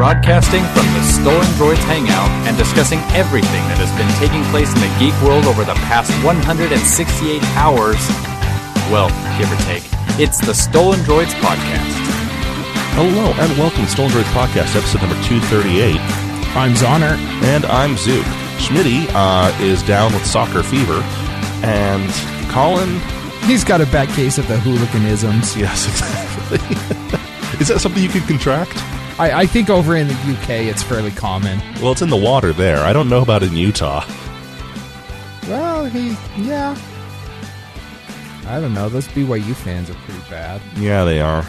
[0.00, 4.80] broadcasting from the Stolen Droids Hangout and discussing everything that has been taking place in
[4.80, 6.72] the geek world over the past 168
[7.60, 8.00] hours.
[8.88, 9.84] Well, give or take.
[10.16, 11.92] It's the Stolen Droids Podcast.
[12.96, 16.00] Hello and welcome to Stolen Droids Podcast, episode number 238.
[16.56, 17.20] I'm Zoner.
[17.52, 18.24] And I'm Zook.
[18.56, 21.04] Schmitty uh, is down with soccer fever,
[21.60, 22.08] and
[22.48, 22.88] Colin.
[23.44, 25.60] He's got a bad case of the hooliganisms.
[25.60, 26.56] Yes, exactly.
[27.60, 28.80] is that something you could contract?
[29.20, 31.60] I, I think over in the UK it's fairly common.
[31.82, 32.78] Well, it's in the water there.
[32.78, 34.02] I don't know about in Utah.
[35.46, 36.74] Well, he, yeah.
[38.46, 38.88] I don't know.
[38.88, 40.62] Those BYU fans are pretty bad.
[40.76, 41.44] Yeah, they are.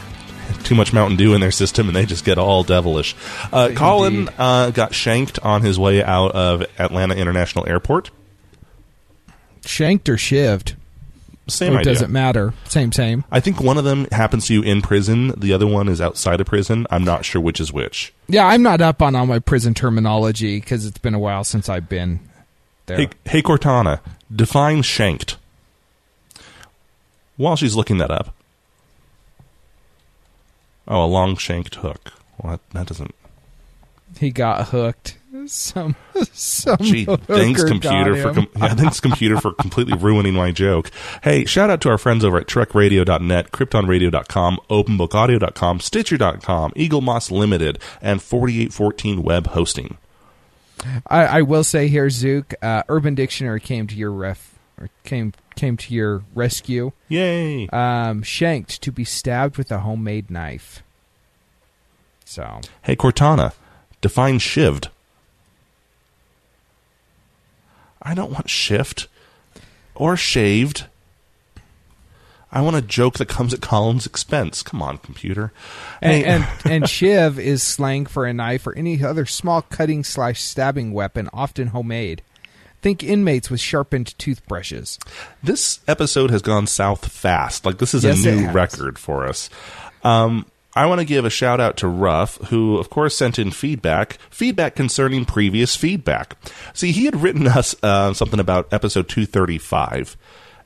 [0.63, 3.15] Too much Mountain Dew in their system, and they just get all devilish.
[3.53, 8.11] Uh, Colin uh, got shanked on his way out of Atlanta International Airport.
[9.65, 10.75] Shanked or shivved?
[11.51, 11.93] Same or idea.
[11.93, 12.53] doesn't matter.
[12.65, 13.23] Same, same.
[13.31, 15.33] I think one of them happens to you in prison.
[15.39, 16.87] The other one is outside of prison.
[16.89, 18.13] I'm not sure which is which.
[18.27, 21.69] Yeah, I'm not up on all my prison terminology because it's been a while since
[21.69, 22.19] I've been
[22.85, 22.97] there.
[22.97, 23.99] Hey, hey, Cortana,
[24.33, 25.37] define shanked.
[27.37, 28.35] While she's looking that up.
[30.87, 32.13] Oh, a long shanked hook.
[32.37, 33.15] Well, that, that doesn't.
[34.21, 35.17] He got hooked.
[35.47, 35.95] Some,
[36.33, 36.77] some.
[36.81, 40.91] Gee, thanks computer for com- yeah, thanks computer for completely ruining my joke.
[41.23, 48.21] Hey, shout out to our friends over at TrekRadio.net, KryptonRadio.com, OpenBookAudio.com, Stitcher.com, Eaglemoss Limited, and
[48.21, 49.97] 4814 Web Hosting.
[51.07, 55.33] I, I will say here, Zook, uh, Urban Dictionary came to your ref or came
[55.55, 56.91] came to your rescue.
[57.07, 57.67] Yay!
[57.69, 60.83] Um, shanked to be stabbed with a homemade knife.
[62.25, 63.53] So Hey, Cortana,
[64.01, 64.87] define shivved.
[68.01, 69.07] I don't want shift
[69.95, 70.85] or shaved.
[72.53, 74.61] I want a joke that comes at Colin's expense.
[74.61, 75.53] Come on, computer.
[76.01, 80.41] and and, and shiv is slang for a knife or any other small cutting slash
[80.41, 82.21] stabbing weapon, often homemade.
[82.81, 84.97] Think inmates with sharpened toothbrushes.
[85.43, 87.63] this episode has gone south fast.
[87.63, 89.51] Like this is Yes, a new record for us.
[90.03, 93.51] Um, I want to give a shout out to Ruff, who of course sent in
[93.51, 96.37] feedback, feedback concerning previous feedback.
[96.73, 100.15] See, he had written us uh, something about episode two thirty five,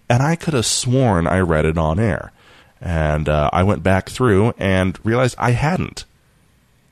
[0.09, 2.31] and I could have sworn I read it on air,
[2.79, 6.05] and uh, I went back through and realized I hadn't.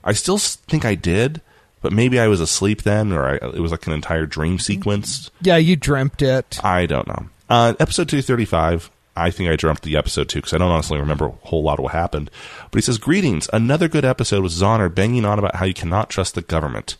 [0.04, 1.42] I still think I did,
[1.82, 5.30] but maybe I was asleep then, or I, it was like an entire dream sequence.
[5.42, 6.64] Yeah, you dreamt it.
[6.64, 7.28] I don't know.
[7.50, 11.28] Uh, episode 235, I think I dreamt the episode too because I don't honestly remember
[11.28, 12.32] a whole lot of what happened.
[12.72, 13.50] But he says, Greetings.
[13.54, 16.98] Another good episode with Zoner banging on about how you cannot trust the government.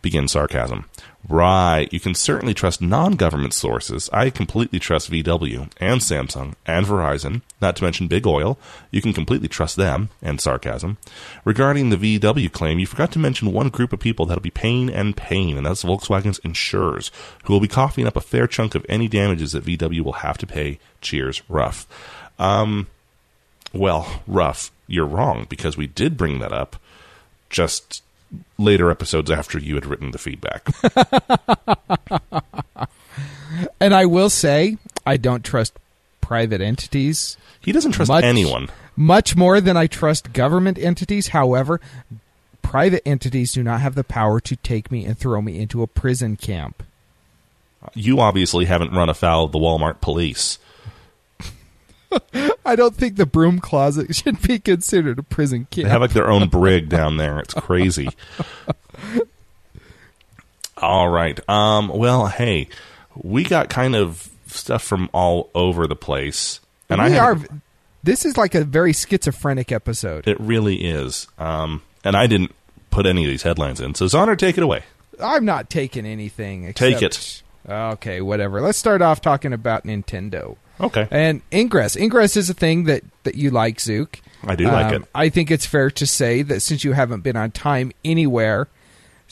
[0.00, 0.86] Begin sarcasm.
[1.28, 1.88] Right.
[1.90, 4.10] You can certainly trust non government sources.
[4.12, 8.58] I completely trust VW and Samsung and Verizon, not to mention Big Oil.
[8.90, 10.98] You can completely trust them, and sarcasm.
[11.44, 14.90] Regarding the VW claim, you forgot to mention one group of people that'll be paying
[14.90, 17.10] and paying, and that's Volkswagen's insurers,
[17.44, 20.36] who will be coughing up a fair chunk of any damages that VW will have
[20.38, 20.78] to pay.
[21.00, 21.86] Cheers, Ruff.
[22.38, 22.88] Um,
[23.72, 26.76] well, Ruff, you're wrong, because we did bring that up
[27.48, 28.02] just
[28.58, 30.68] later episodes after you had written the feedback.
[33.80, 35.74] And I will say, I don't trust
[36.20, 38.68] private entities He doesn't trust Much- anyone.
[38.96, 41.28] much more than I trust government entities.
[41.28, 41.80] However,
[42.62, 45.86] private entities do not have the power to take me and throw me into a
[45.86, 46.82] prison camp.
[47.94, 50.58] You obviously haven't run afoul of the Walmart police.
[52.66, 55.84] I don't think the broom closet should be considered a prison camp.
[55.84, 57.38] They have like their own brig down there.
[57.40, 58.10] It's crazy.
[60.78, 61.38] All right.
[61.48, 62.68] Um, well, hey,
[63.16, 66.60] we got kind of stuff from all over the place.
[66.88, 67.38] And I we are.
[68.02, 70.28] This is like a very schizophrenic episode.
[70.28, 71.26] It really is.
[71.38, 72.54] Um, and I didn't
[72.90, 73.94] put any of these headlines in.
[73.94, 74.84] So, Zoner, take it away.
[75.20, 76.72] I'm not taking anything.
[76.74, 78.60] Take Except, Okay, whatever.
[78.60, 81.08] Let's start off talking about Nintendo Okay.
[81.10, 81.96] and Ingress.
[81.96, 84.20] Ingress is a thing that that you like, Zook.
[84.46, 85.08] I do like Um, it.
[85.14, 88.68] I think it's fair to say that since you haven't been on time anywhere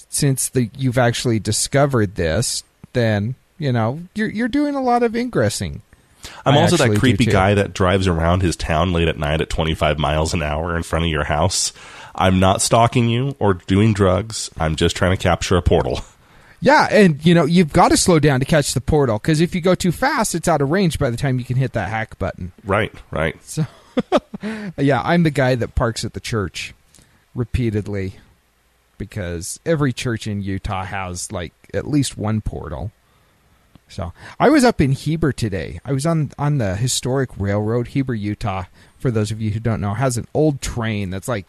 [0.08, 2.62] since the you've actually discovered this,
[2.94, 5.82] then you know you're you're doing a lot of ingressing.
[6.46, 9.50] I'm I also that creepy guy that drives around his town late at night at
[9.50, 11.72] 25 miles an hour in front of your house.
[12.14, 14.48] I'm not stalking you or doing drugs.
[14.58, 16.00] I'm just trying to capture a portal.
[16.62, 19.52] Yeah, and you know you've got to slow down to catch the portal because if
[19.52, 21.88] you go too fast, it's out of range by the time you can hit that
[21.88, 22.52] hack button.
[22.64, 23.36] Right, right.
[23.42, 23.66] So,
[24.78, 26.72] yeah, I'm the guy that parks at the church
[27.34, 28.14] repeatedly
[28.96, 32.92] because every church in Utah has like at least one portal.
[33.88, 35.80] So I was up in Heber today.
[35.84, 37.88] I was on on the historic railroad.
[37.88, 38.66] Heber, Utah,
[38.98, 41.46] for those of you who don't know, has an old train that's like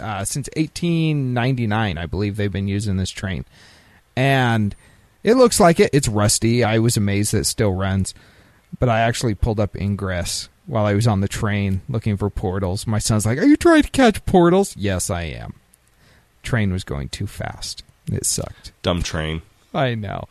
[0.00, 1.96] uh, since 1899.
[1.96, 3.44] I believe they've been using this train,
[4.18, 4.74] and
[5.22, 5.90] it looks like it.
[5.92, 6.64] It's rusty.
[6.64, 8.14] I was amazed that it still runs,
[8.80, 12.84] but I actually pulled up Ingress while I was on the train looking for portals.
[12.84, 15.54] My son's like, "Are you trying to catch portals?" Yes, I am.
[16.42, 17.84] Train was going too fast.
[18.10, 18.72] It sucked.
[18.82, 19.42] Dumb train.
[19.72, 20.24] I know,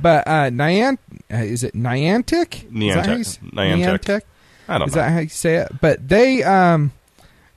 [0.00, 0.98] but uh, Niant
[1.30, 2.64] uh, is it Niantic?
[2.72, 4.00] Is that how you Niantic.
[4.00, 4.22] Niantic?
[4.68, 4.86] I don't know.
[4.86, 5.02] Is know.
[5.02, 5.72] that how you say it?
[5.82, 6.92] But they um,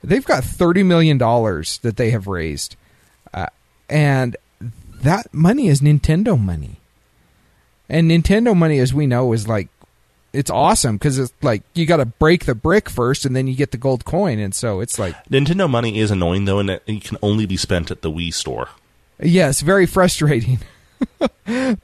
[0.04, 2.76] they've got thirty million dollars that they have raised,
[3.32, 3.46] uh,
[3.88, 4.36] and
[5.02, 6.76] that money is Nintendo money.
[7.88, 9.68] And Nintendo money, as we know, is like
[10.32, 13.54] it's awesome because it's like you got to break the brick first, and then you
[13.54, 16.82] get the gold coin, and so it's like Nintendo money is annoying though, and it
[16.86, 18.68] it can only be spent at the Wii store.
[19.20, 20.60] Yes, very frustrating.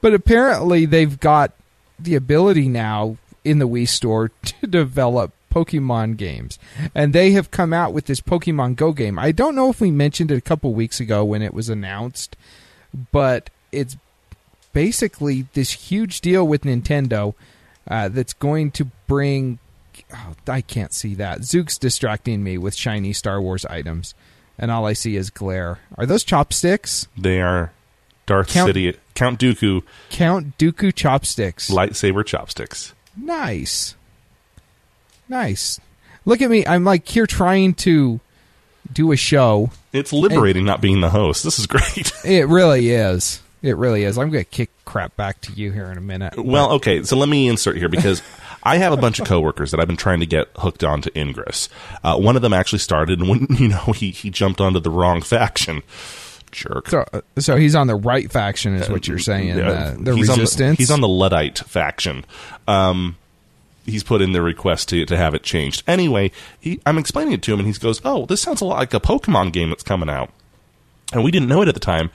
[0.01, 1.51] but apparently, they've got
[1.97, 6.59] the ability now in the Wii store to develop Pokemon games.
[6.93, 9.17] And they have come out with this Pokemon Go game.
[9.17, 12.35] I don't know if we mentioned it a couple weeks ago when it was announced,
[13.11, 13.97] but it's
[14.73, 17.33] basically this huge deal with Nintendo
[17.87, 19.59] uh, that's going to bring.
[20.13, 21.39] Oh, I can't see that.
[21.39, 24.13] Zook's distracting me with shiny Star Wars items,
[24.57, 25.79] and all I see is glare.
[25.97, 27.07] Are those chopsticks?
[27.17, 27.71] They are
[28.25, 31.69] Darth Count- City Count Dooku Count Dooku chopsticks.
[31.69, 32.93] lightsaber chopsticks.
[33.15, 33.95] Nice.
[35.29, 35.79] Nice.
[36.25, 36.65] Look at me.
[36.65, 38.19] I'm like here trying to
[38.91, 39.69] do a show.
[39.93, 41.43] It's liberating not being the host.
[41.43, 42.11] This is great.
[42.25, 43.41] It really is.
[43.61, 44.17] It really is.
[44.17, 46.37] I'm going to kick crap back to you here in a minute.
[46.37, 48.21] well, okay, so let me insert here because
[48.63, 51.19] I have a bunch of coworkers that I've been trying to get hooked on to
[51.19, 51.69] Ingress.
[52.03, 54.89] Uh, one of them actually started, and when you know he he jumped onto the
[54.89, 55.83] wrong faction.
[56.51, 56.89] Jerk.
[56.89, 59.49] So, uh, so he's on the right faction, is what you're saying.
[59.49, 60.77] Yeah, the the he's on resistance.
[60.77, 62.23] he's on the Luddite faction.
[62.65, 63.17] Um,
[63.85, 65.83] he's put in the request to to have it changed.
[65.87, 68.77] Anyway, he, I'm explaining it to him, and he goes, "Oh, this sounds a lot
[68.77, 70.31] like a Pokemon game that's coming out."
[71.13, 72.09] And we didn't know it at the time,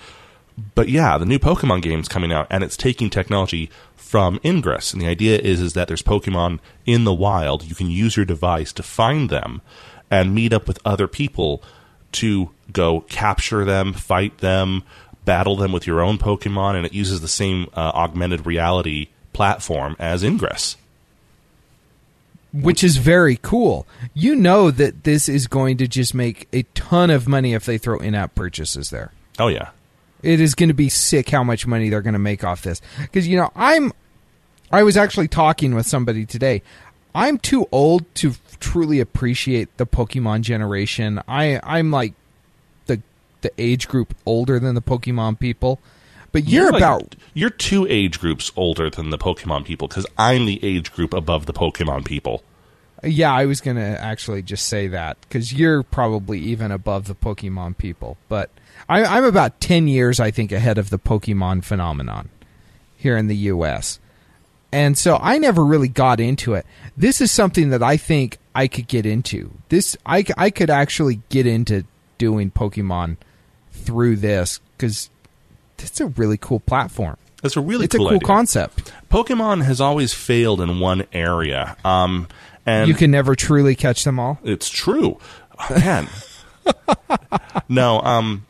[0.74, 4.92] but yeah, the new Pokemon game's coming out, and it's taking technology from Ingress.
[4.92, 7.64] And the idea is is that there's Pokemon in the wild.
[7.64, 9.62] You can use your device to find them
[10.10, 11.62] and meet up with other people
[12.12, 14.82] to go capture them, fight them,
[15.24, 19.94] battle them with your own Pokemon, and it uses the same uh, augmented reality platform
[19.98, 20.76] as Ingress.
[22.52, 23.86] Which is very cool.
[24.14, 27.78] You know that this is going to just make a ton of money if they
[27.78, 29.12] throw in-app purchases there.
[29.38, 29.70] Oh yeah,
[30.22, 32.80] It is going to be sick how much money they're going to make off this.
[33.00, 33.92] Because you know, I'm
[34.72, 36.62] I was actually talking with somebody today.
[37.14, 41.20] I'm too old to truly appreciate the Pokemon generation.
[41.26, 42.14] I I'm like
[42.86, 43.00] the
[43.40, 45.80] the age group older than the Pokemon people.
[46.32, 50.46] But you're, like- about you're two age groups older than the Pokemon people because I'm
[50.46, 52.42] the age group above the Pokemon people.
[53.02, 57.14] Yeah, I was going to actually just say that because you're probably even above the
[57.14, 58.18] Pokemon people.
[58.28, 58.50] But
[58.88, 62.28] I, I'm about 10 years, I think, ahead of the Pokemon phenomenon
[62.96, 63.98] here in the U.S.
[64.70, 66.66] And so I never really got into it.
[66.96, 69.50] This is something that I think I could get into.
[69.70, 71.84] This I I could actually get into
[72.18, 73.16] doing Pokemon
[73.72, 75.08] through this because
[75.82, 77.16] it's a really cool platform.
[77.42, 78.26] That's a really It's cool a cool idea.
[78.26, 78.92] concept.
[79.10, 82.28] Pokemon has always failed in one area, um,
[82.66, 84.38] and You can never truly catch them all.
[84.44, 85.18] It's true,
[85.70, 86.08] man.
[87.68, 88.44] no, um,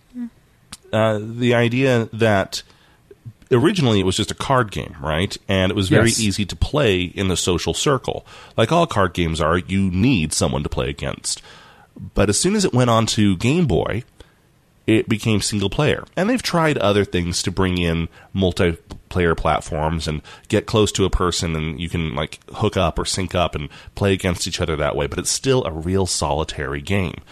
[0.93, 2.63] uh, the idea that
[3.53, 5.37] originally it was just a card game, right?
[5.49, 6.21] And it was very Yes.
[6.21, 8.27] easy to play in the social circle,
[8.57, 9.59] like all card games are.
[9.59, 11.43] You need someone to play against.
[12.15, 14.05] But as soon as it went on to Game Boy,
[14.91, 16.05] it became single player.
[16.17, 21.11] And they've tried other things to bring in multiplayer platforms and get close to a
[21.11, 24.75] person and you can like hook up or sync up and play against each other
[24.77, 27.23] that way, but it's still a real solitary game.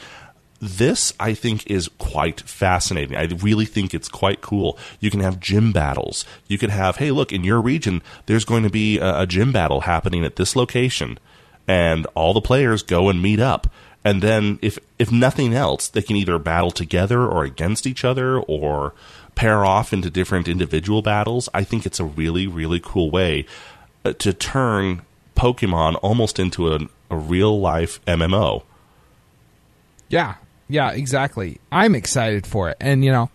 [0.60, 3.16] This, I think, is quite fascinating.
[3.16, 4.78] I really think it's quite cool.
[4.98, 6.24] You can have gym battles.
[6.48, 9.52] You could have, hey, look, in your region, there's going to be a, a gym
[9.52, 11.18] battle happening at this location,
[11.68, 13.68] and all the players go and meet up.
[14.04, 18.38] And then, if if nothing else, they can either battle together or against each other,
[18.38, 18.94] or
[19.34, 21.48] pair off into different individual battles.
[21.52, 23.46] I think it's a really, really cool way
[24.04, 25.02] uh, to turn
[25.36, 28.62] Pokemon almost into a, a real life MMO.
[30.08, 30.36] Yeah,
[30.68, 31.60] yeah, exactly.
[31.70, 33.30] I'm excited for it, and you know,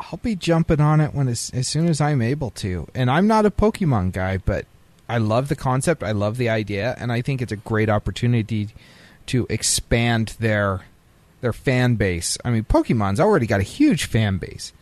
[0.00, 2.88] I'll be jumping on it when as, as soon as I'm able to.
[2.94, 4.66] And I'm not a Pokemon guy, but
[5.08, 6.02] I love the concept.
[6.02, 8.70] I love the idea, and I think it's a great opportunity
[9.26, 10.82] to expand their
[11.40, 12.38] their fan base.
[12.44, 14.72] I mean, Pokemon's already got a huge fan base.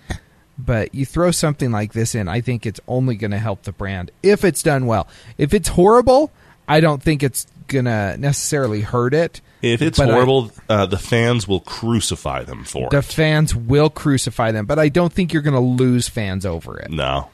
[0.59, 3.73] But you throw something like this in, I think it's only going to help the
[3.73, 5.09] brand if it's done well.
[5.39, 6.31] If it's horrible,
[6.69, 9.41] I don't think it's gonna necessarily hurt it.
[9.63, 13.01] If it's but I- horrible, uh, the fans will crucify them for the it.
[13.01, 16.91] The fans will crucify them, but I don't think you're gonna lose fans over it.
[16.91, 17.31] No,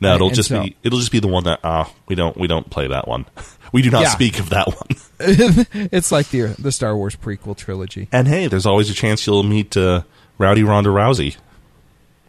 [0.00, 2.36] no, it'll and just so- be it'll just be the one that ah we don't
[2.36, 3.26] we don't play that one.
[3.72, 4.08] we do not Yeah.
[4.10, 4.98] speak of that one.
[5.92, 8.08] it's like the the Star Wars prequel trilogy.
[8.12, 10.02] And hey, there's always a chance you'll meet uh,
[10.38, 11.36] Rowdy Ronda Rousey.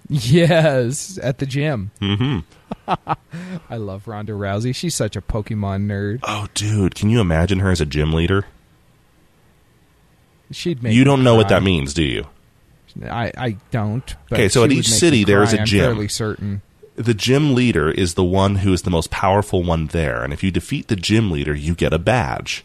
[0.10, 1.92] Yes, at the gym.
[2.02, 2.40] Mm-hmm.
[3.70, 4.76] I love Ronda Rousey.
[4.76, 6.20] She's such a Pokemon nerd.
[6.24, 8.46] Oh, dude, can you imagine her as a gym leader?
[10.52, 12.28] She'd make you don't know what that means, do you?
[13.10, 14.16] I, I don't.
[14.30, 15.80] But Okay, so at each city there is cry, a I'm gym.
[15.86, 16.62] fairly certain.
[16.96, 20.44] The gym leader is the one who is the most powerful one there, and if
[20.44, 22.64] you defeat the gym leader, you get a badge.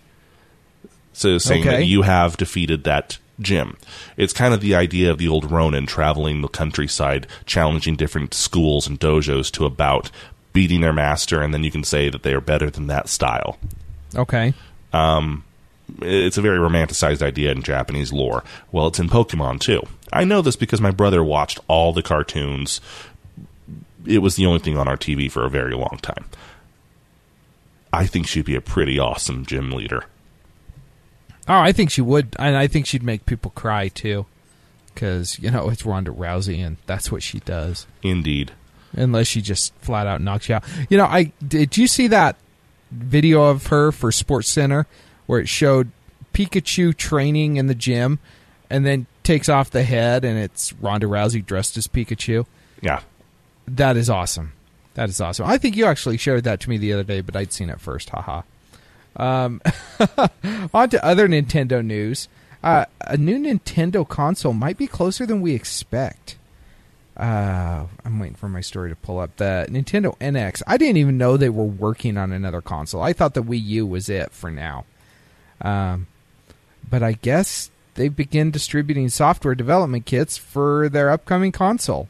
[1.19, 1.77] So saying Okay.
[1.79, 3.77] that you have defeated that gym.
[4.17, 8.87] It's kind of the idea of the old Ronin traveling the countryside, challenging different schools
[8.87, 10.13] and dojos to a bout,
[10.53, 13.59] beating their master, and then you can say that they are better than that style.
[14.15, 14.55] Okay.
[14.93, 15.43] Um,
[16.03, 18.45] it's a very romanticized idea in Japanese lore.
[18.71, 19.83] Well, it's in Pokemon too.
[20.13, 22.81] I know this because my brother watched all the cartoons.
[24.07, 26.27] It was the only thing on our TV for a very long time.
[27.93, 30.05] I think she'd be a pretty awesome gym leader.
[31.49, 34.27] Oh, I think she would, and I think she'd make people cry too,
[34.93, 37.87] because you know it's Ronda Rousey, and that's what she does.
[38.03, 38.53] Indeed.
[38.93, 40.65] Unless she just flat out knocks you out.
[40.89, 42.37] You know, I did you see that
[42.91, 44.87] video of her for Sports Center
[45.27, 45.91] where it showed
[46.33, 48.19] Pikachu training in the gym,
[48.71, 52.47] and then takes off the head, and it's Ronda Rousey dressed as Pikachu.
[52.81, 53.01] Yeah.
[53.67, 54.53] That is awesome.
[54.95, 55.47] That is awesome.
[55.47, 57.81] I think you actually showed that to me the other day, but I'd seen it
[57.81, 58.11] first.
[58.11, 58.43] Haha.
[59.17, 59.61] Um,
[60.75, 62.29] on to other Nintendo news.
[62.63, 66.37] Uh, a new Nintendo console might be closer than we expect.
[67.17, 69.37] Uh, I'm waiting for my story to pull up.
[69.37, 70.63] The Nintendo NX.
[70.67, 73.03] I didn't even know they were working on another console.
[73.03, 74.85] I thought the Wii U was it for now.
[75.61, 76.07] Um,
[76.89, 82.09] but I guess they begin distributing software development kits for their upcoming console.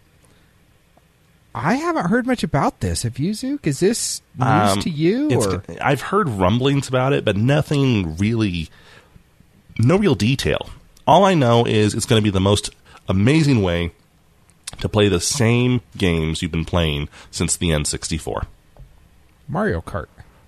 [1.58, 3.02] I haven't heard much about this.
[3.02, 3.66] Have you, Zook?
[3.66, 5.30] Is this news Um, to you?
[5.38, 5.64] Or?
[5.80, 8.68] I've heard rumblings about it, but nothing really,
[9.78, 10.70] no real detail.
[11.06, 12.70] All I know is it's going to be the most
[13.08, 13.92] amazing way
[14.80, 18.44] to play the same games you've been playing since the N64.
[19.48, 20.06] Mario Kart.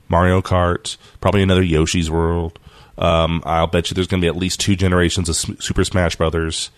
[0.08, 2.58] Mario Kart, probably another Yoshi's World.
[2.98, 5.84] Um, I'll bet you there's going to be at least two generations of S- Super
[5.84, 6.70] Smash Brothers.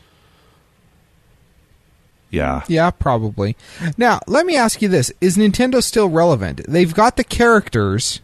[2.33, 2.65] Yeah.
[2.67, 3.57] Yeah, probably.
[3.97, 6.63] Now, let me ask you this: Is Nintendo still relevant?
[6.67, 8.21] They've got the characters,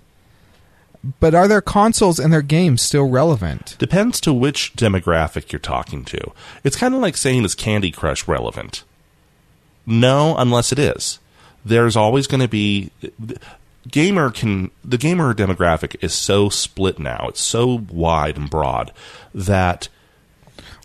[1.20, 3.76] but are their consoles and their games still relevant?
[3.78, 6.32] Depends to which demographic you're talking to.
[6.64, 8.82] It's kind of like saying is Candy Crush relevant?
[9.86, 11.18] No, unless it is.
[11.64, 12.90] There's always going to be
[13.90, 17.26] gamer can the gamer demographic is so split now.
[17.28, 18.92] It's so wide and broad
[19.34, 19.88] that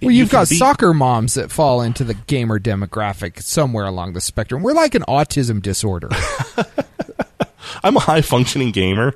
[0.06, 3.86] Well, you you've can got be- soccer moms that fall into the gamer demographic somewhere
[3.86, 4.64] along the spectrum.
[4.64, 6.10] We're like an autism disorder.
[7.84, 9.14] I'm a high functioning gamer.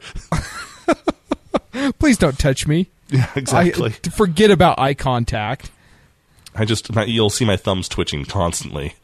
[2.00, 2.88] Please don't touch me.
[3.10, 3.96] Yeah, exactly.
[4.06, 5.72] I, forget about eye contact.
[6.56, 8.96] I just my, you'll see my thumbs twitching constantly.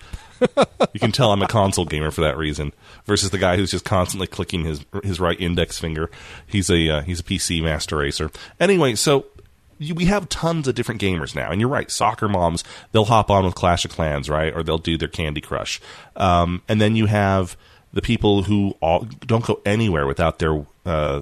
[0.93, 2.73] you can tell I'm a console gamer for that reason.
[3.05, 6.09] Versus the guy who's just constantly clicking his his right index finger.
[6.45, 8.31] He's a uh, he's a PC master racer.
[8.59, 9.32] Anyway, so you,
[9.79, 11.89] we have tons of different gamers now, and you're right.
[11.89, 15.41] Soccer moms they'll hop on with Clash of Clans, right, or they'll do their Candy
[15.41, 15.81] Crush.
[16.15, 17.57] Um, and then you have
[17.93, 21.21] the people who all, don't go anywhere without their uh,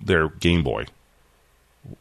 [0.00, 0.86] their Game Boy.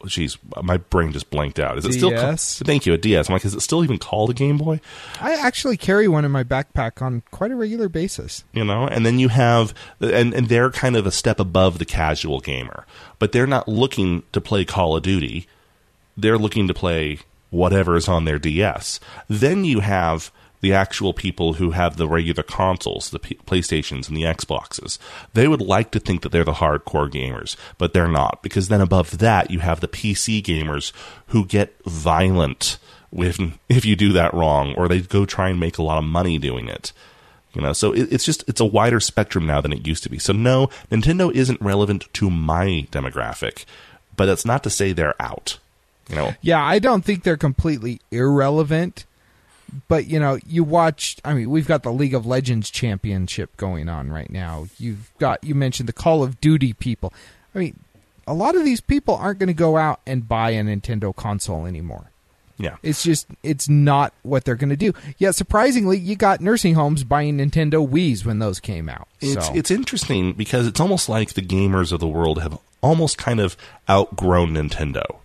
[0.04, 1.78] Jeez, my brain just blanked out.
[1.78, 2.12] Is it still?
[2.12, 2.60] ca- DS?
[2.66, 3.30] Thank you, a DS.
[3.30, 4.80] I'm like, is it still even called a Game Boy?
[5.22, 8.44] I actually carry one in my backpack on quite a regular basis.
[8.54, 11.86] You know, and then you have, and and they're kind of a step above the
[11.86, 12.86] casual gamer,
[13.20, 15.48] but they're not looking to play Call of Duty.
[16.16, 19.00] They're looking to play whatever is on their DS.
[19.28, 24.18] Then you have the actual people who have the regular consoles, the P- PlayStations and
[24.18, 24.98] the Xboxes.
[25.34, 28.82] They would like to think that they're the hardcore gamers, but they're not because then
[28.82, 30.92] above that you have the PC gamers
[31.28, 32.78] who get violent
[33.12, 36.04] with if you do that wrong or they go try and make a lot of
[36.04, 36.92] money doing it.
[37.54, 40.10] You know, so it, it's just it's a wider spectrum now than it used to
[40.10, 40.20] be.
[40.20, 43.66] So no, Nintendo isn't relevant to my demographic,
[44.16, 45.58] but that's not to say they're out.
[46.10, 49.06] You know, Yeah, I don't think they're completely irrelevant.
[49.88, 51.18] But you know, you watch.
[51.24, 54.68] I mean, we've got the League of Legends championship going on right now.
[54.78, 57.14] You've got you mentioned the Call of Duty people.
[57.54, 57.80] I mean,
[58.28, 61.66] a lot of these people aren't going to go out and buy a Nintendo console
[61.66, 62.12] anymore.
[62.58, 62.78] Yeah.
[62.82, 64.94] It's just it's not what they're going to do.
[65.18, 69.08] Yet surprisingly, you got nursing homes buying Nintendo Wii's when those came out.
[69.22, 69.54] It's so.
[69.54, 73.56] it's interesting because it's almost like the gamers of the world have almost kind of
[73.90, 75.18] outgrown Nintendo.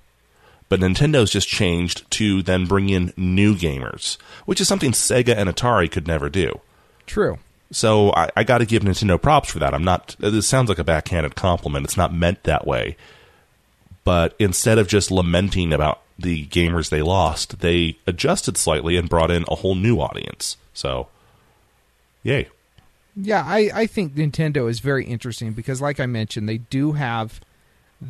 [0.73, 5.47] But Nintendo's just changed to then bring in new gamers, which is something Sega and
[5.51, 6.63] Atari could never do.
[7.05, 7.39] true.
[7.71, 9.75] So I, I got to give Nintendo props for that.
[9.75, 10.17] I'm not.
[10.19, 11.85] This sounds like a backhanded compliment.
[11.85, 12.97] It's not meant that way.
[14.03, 19.31] But instead of just lamenting about the gamers they lost, they adjusted slightly and brought
[19.31, 20.57] in a whole new audience.
[20.73, 21.09] So,
[22.23, 22.49] yay!
[23.15, 27.43] Yeah, I, I think Nintendo is very interesting because, like I mentioned, they do have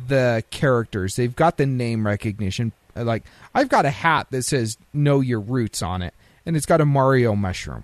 [0.07, 1.15] the characters.
[1.15, 2.71] They've got the name recognition.
[2.95, 3.23] Like,
[3.53, 6.13] I've got a hat that says Know Your Roots on it,
[6.45, 7.83] and it's got a Mario mushroom.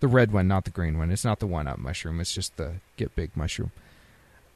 [0.00, 1.10] The red one, not the green one.
[1.10, 3.70] It's not the one up mushroom, it's just the Get Big mushroom.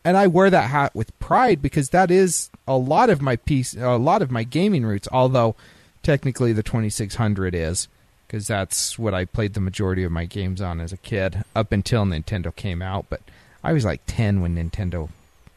[0.04, 3.74] And I wear that hat with pride because that is a lot of my piece,
[3.74, 5.54] a lot of my gaming roots, although
[6.02, 7.88] technically the 2600 is
[8.26, 11.72] because that's what I played the majority of my games on as a kid up
[11.72, 13.06] until Nintendo came out.
[13.08, 13.22] But
[13.62, 15.08] I was like 10 when Nintendo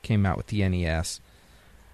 [0.07, 1.19] came out with the NES.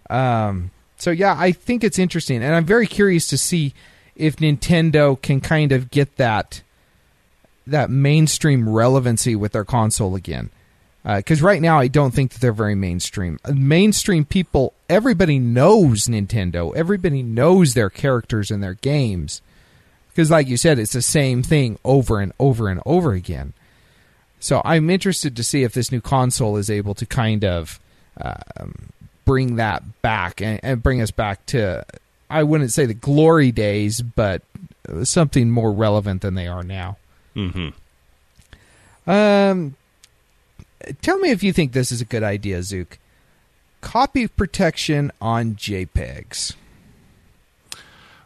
[0.09, 3.73] Um, so yeah, I think it's interesting, and I'm very curious to see
[4.15, 6.61] if Nintendo can kind of get that
[7.65, 10.49] that mainstream relevancy with their console again.
[11.03, 13.37] Because right now, I don't think that they're very mainstream.
[13.43, 16.73] Uh, Mainstream people, everybody knows Nintendo.
[16.75, 19.41] Everybody knows their characters and their games.
[20.09, 23.51] Because, like you said, it's the same thing over and over and over again.
[24.39, 27.81] So I'm interested to see if this new console is able to kind of
[28.21, 28.89] um,
[29.25, 31.85] bring that back and, and bring us back to,
[32.29, 34.41] I wouldn't say the glory days, but
[35.03, 36.97] something more relevant than they are now.
[37.33, 37.69] hmm
[39.07, 39.75] Um,
[41.01, 42.97] tell me if you think this is a good idea, Zook.
[43.81, 46.55] Copy protection on JPEGs.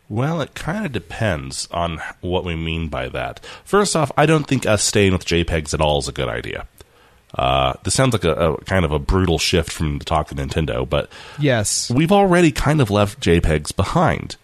[0.09, 3.45] Well, it kind of depends on what we mean by that.
[3.65, 6.65] First off, I don't think us staying with JPEGs at all is a good idea.
[7.35, 10.35] Uh, this sounds like a, a kind of a brutal shift from the talk to
[10.35, 11.91] Nintendo, but Yes.
[11.91, 14.37] we've already kind of left JPEGs behind.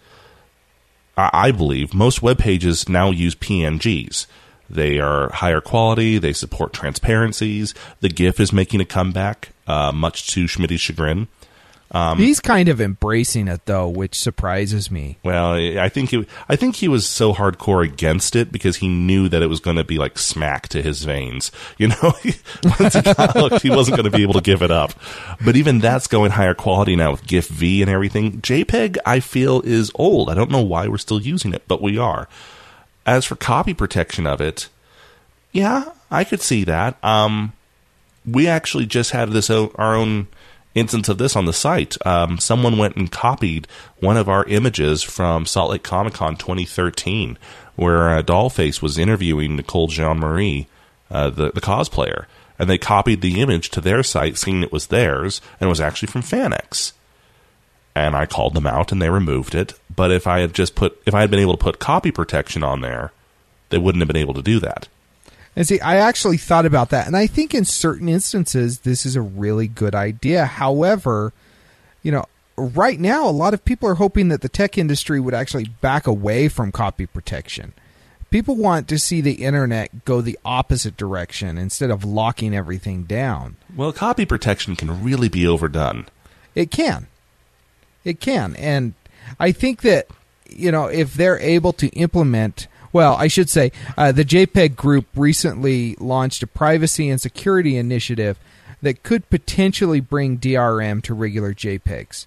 [1.16, 4.26] I, I believe most web pages now use PNGs.
[4.68, 6.18] They are higher quality.
[6.18, 7.74] They support transparencies.
[8.00, 11.28] The GIF is making a comeback, uh, much to Schmidt's chagrin.
[11.92, 15.18] He's kind of embracing it though, which surprises me.
[15.22, 19.28] Well, I think he, I think he was so hardcore against it because he knew
[19.28, 21.50] that it was going to be like smack to his veins.
[21.78, 22.12] You know,
[22.80, 24.94] once he got hooked, he wasn't going to be able to give it up.
[25.44, 28.40] But even that's going higher quality now with GIF V and everything.
[28.40, 30.30] JPEG, I feel, is old.
[30.30, 32.28] I don't know why we're still using it, but we are.
[33.06, 34.68] As for copy protection of it,
[35.52, 37.02] yeah, I could see that.
[37.04, 37.52] Um,
[38.26, 40.28] we actually just had this o- our own
[40.74, 41.96] instance of this on the site.
[42.06, 43.66] Um, someone went and copied
[43.98, 47.38] one of our images from Salt Lake Comic Con 2013,
[47.76, 50.68] where uh, Dollface was interviewing Nicole Jean Marie,
[51.10, 52.26] uh, the the cosplayer,
[52.58, 55.80] and they copied the image to their site, seeing it was theirs, and it was
[55.80, 56.92] actually from Fanex.
[57.96, 59.74] And I called them out, and they removed it.
[59.94, 62.64] But if I had just put, if I had been able to put copy protection
[62.64, 63.12] on there,
[63.70, 64.88] they wouldn't have been able to do that.
[65.56, 69.14] And see, I actually thought about that, and I think in certain instances this is
[69.14, 70.46] a really good idea.
[70.46, 71.32] However,
[72.02, 72.24] you know,
[72.56, 76.06] right now a lot of people are hoping that the tech industry would actually back
[76.06, 77.72] away from copy protection.
[78.30, 83.56] People want to see the internet go the opposite direction instead of locking everything down.
[83.76, 86.06] Well, copy protection can really be overdone.
[86.56, 87.06] It can.
[88.02, 88.56] It can.
[88.56, 88.94] And
[89.38, 90.08] I think that,
[90.48, 95.06] you know, if they're able to implement, well, I should say, uh, the JPEG group
[95.16, 98.38] recently launched a privacy and security initiative
[98.82, 102.26] that could potentially bring DRM to regular JPEGs.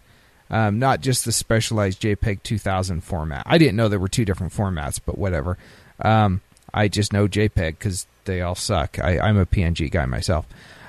[0.50, 3.44] Um, not just the specialized JPEG 2000 format.
[3.46, 5.58] I didn't know there were two different formats, but whatever.
[6.02, 6.42] Um,
[6.74, 9.00] I just know JPEG because they all suck.
[9.00, 10.46] I, I'm a PNG guy myself.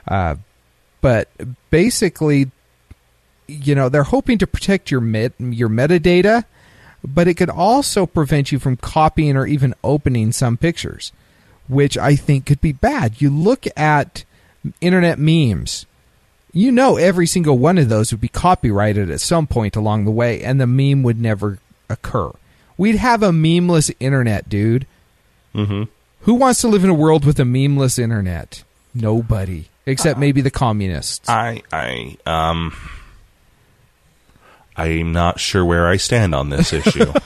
[0.09, 0.37] Uh,
[1.01, 1.29] but
[1.71, 2.51] basically,
[3.47, 6.45] you know they're hoping to protect your met, your metadata,
[7.05, 11.13] but it could also prevent you from copying or even opening some pictures,
[11.69, 13.21] which I think could be bad.
[13.21, 14.25] You look at
[14.81, 15.87] internet memes.
[16.53, 20.11] You know every single one of those would be copyrighted at some point along the
[20.11, 21.59] way and the meme would never
[21.89, 22.31] occur.
[22.77, 24.87] We'd have a memeless internet, dude.
[25.55, 25.85] hmm
[26.23, 28.65] Who wants to live in a world with a memeless internet?
[28.95, 31.29] Nobody, except maybe the communists.
[31.29, 32.75] I, I, um,
[34.79, 37.13] I'm not sure where I stand on this issue.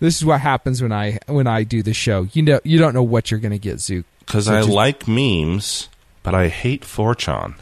[0.00, 2.28] This is what happens when I when I do the show.
[2.32, 4.06] You know, you don't know what you're going to get, Zook.
[4.20, 5.88] Because So I just- like memes,
[6.22, 7.56] but I hate 4chan.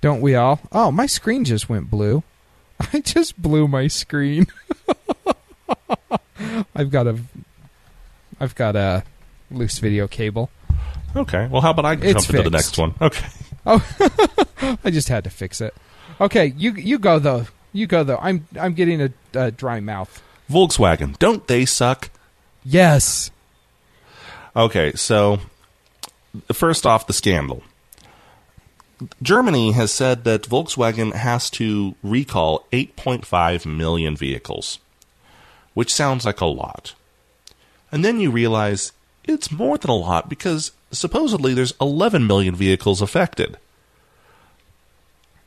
[0.00, 0.60] Don't we all?
[0.70, 2.22] Oh, my screen just went blue.
[2.92, 4.46] I just blew my screen.
[6.76, 7.18] I've got a
[8.38, 9.02] I've got a
[9.50, 10.48] loose video cable.
[11.16, 11.48] Okay.
[11.50, 12.94] Well, how about I It's jump into the next one?
[13.00, 13.26] Okay.
[13.66, 13.84] Oh,
[14.84, 15.74] I just had to fix it.
[16.20, 17.46] Okay, you you go though.
[17.72, 18.18] You go though.
[18.18, 20.22] I'm I'm getting a, a dry mouth.
[20.50, 22.10] Volkswagen, don't they suck?
[22.64, 23.30] Yes.
[24.56, 25.40] Okay, so
[26.52, 27.62] first off, the scandal.
[29.22, 34.78] Germany has said that Volkswagen has to recall 8.5 million vehicles,
[35.74, 36.94] which sounds like a lot.
[37.90, 38.92] And then you realize
[39.24, 43.58] it's more than a lot because supposedly there's 11 million vehicles affected.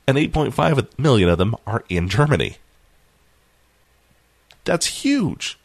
[0.08, 2.58] And 8.5 million of them are in Germany.
[4.64, 5.58] That's huge.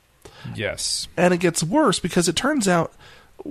[0.55, 1.09] Yes.
[1.17, 2.93] And it gets worse because it turns out.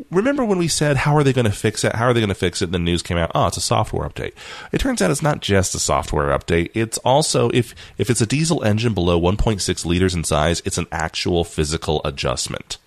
[0.09, 1.95] Remember when we said, How are they going to fix it?
[1.95, 2.65] How are they going to fix it?
[2.65, 4.33] And the news came out, Oh, it's a software update.
[4.71, 6.71] It turns out it's not just a software update.
[6.73, 10.87] It's also, if, if it's a diesel engine below 1.6 liters in size, it's an
[10.91, 12.77] actual physical adjustment.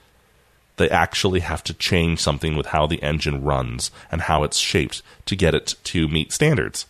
[0.76, 5.02] They actually have to change something with how the engine runs and how it's shaped
[5.26, 6.86] to get it to meet standards.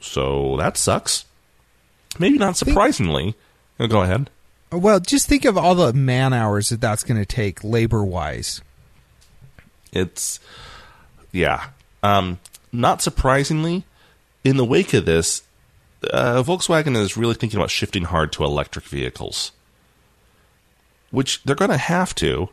[0.00, 1.24] So that sucks.
[2.18, 3.34] Maybe not surprisingly.
[3.80, 4.30] Oh, Go ahead.
[4.70, 8.62] Well, just think of all the man hours that that's going to take labor wise.
[9.92, 10.40] It's
[11.30, 11.66] yeah.
[12.02, 12.38] Um,
[12.72, 13.84] not surprisingly,
[14.44, 15.42] in the wake of this,
[16.10, 19.52] uh, Volkswagen is really thinking about shifting hard to electric vehicles,
[21.12, 22.48] which they're going to have to,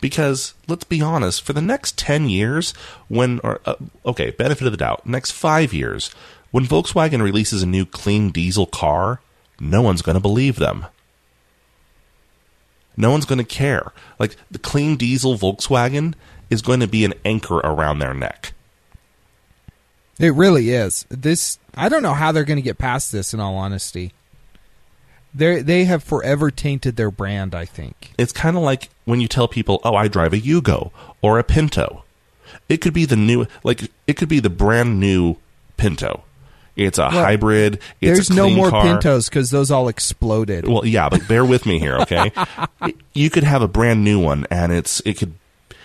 [0.00, 2.72] because let's be honest, for the next ten years,
[3.08, 3.74] when or uh,
[4.06, 6.10] okay, benefit of the doubt, next five years,
[6.52, 9.20] when Volkswagen releases a new clean diesel car,
[9.58, 10.86] no one's going to believe them.
[12.96, 13.92] No one's going to care.
[14.18, 16.14] Like the clean diesel Volkswagen
[16.50, 18.52] is going to be an anchor around their neck.
[20.18, 21.06] It really is.
[21.08, 23.32] This I don't know how they're going to get past this.
[23.32, 24.12] In all honesty,
[25.34, 27.54] they they have forever tainted their brand.
[27.54, 28.12] I think.
[28.18, 30.90] It's kind of like when you tell people, "Oh, I drive a Yugo
[31.20, 32.04] or a Pinto."
[32.68, 35.36] It could be the new, like it could be the brand new
[35.76, 36.24] Pinto.
[36.74, 37.74] It's a hybrid.
[38.00, 38.82] It's There's a no more car.
[38.82, 40.66] Pintos because those all exploded.
[40.66, 42.32] Well, yeah, but bear with me here, okay?
[43.12, 45.34] you could have a brand new one, and it's it could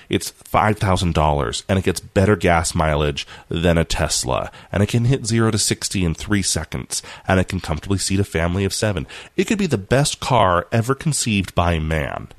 [0.10, 4.90] it's five thousand dollars, and it gets better gas mileage than a Tesla, and it
[4.90, 8.66] can hit zero to sixty in three seconds, and it can comfortably seat a family
[8.66, 9.08] of seven.
[9.36, 12.30] It could be the best car ever conceived by man,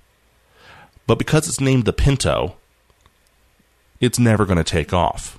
[1.07, 2.57] but because it's named the Pinto,
[4.01, 5.39] it's never going to take off.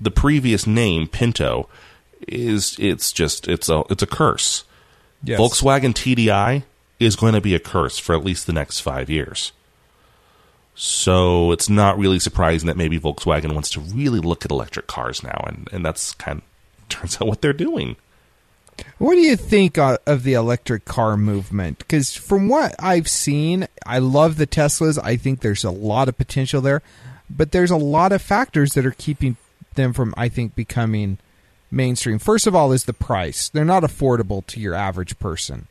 [0.00, 1.68] The previous name Pinto
[2.26, 4.64] is it's just it's a it's a curse.
[5.22, 5.40] Yes.
[5.40, 6.62] Volkswagen TDI
[7.00, 9.52] is going to be a curse for at least the next five years.
[10.80, 15.24] So it's not really surprising that maybe Volkswagen wants to really look at electric cars
[15.24, 16.44] now, and, and that's kind of
[16.88, 17.96] turns out what they're doing.
[18.98, 21.78] What do you think of the electric car movement?
[21.78, 25.02] Because from what I've seen, I love the Teslas.
[25.02, 26.80] I think there's a lot of potential there,
[27.28, 29.36] but there's a lot of factors that are keeping
[29.74, 31.18] them from, I think, becoming
[31.72, 32.20] mainstream.
[32.20, 33.48] First of all, is the price.
[33.48, 35.66] They're not affordable to your average person.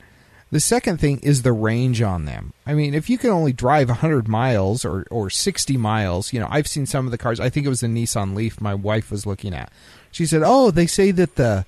[0.49, 2.53] The second thing is the range on them.
[2.65, 6.47] I mean, if you can only drive 100 miles or, or 60 miles, you know,
[6.49, 7.39] I've seen some of the cars.
[7.39, 9.71] I think it was the Nissan Leaf my wife was looking at.
[10.11, 11.65] She said, "Oh, they say that the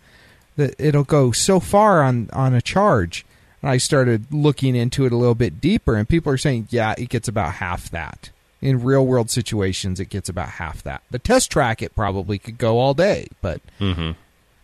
[0.55, 3.25] that it'll go so far on on a charge."
[3.61, 6.95] And I started looking into it a little bit deeper, and people are saying, "Yeah,
[6.97, 8.29] it gets about half that."
[8.61, 11.01] In real world situations, it gets about half that.
[11.11, 14.11] The test track, it probably could go all day, but mm-hmm.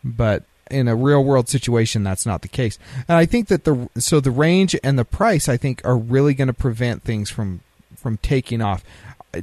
[0.03, 2.79] but in a real world situation that's not the case.
[3.07, 6.33] And i think that the so the range and the price i think are really
[6.33, 7.61] going to prevent things from
[8.05, 8.83] from taking off.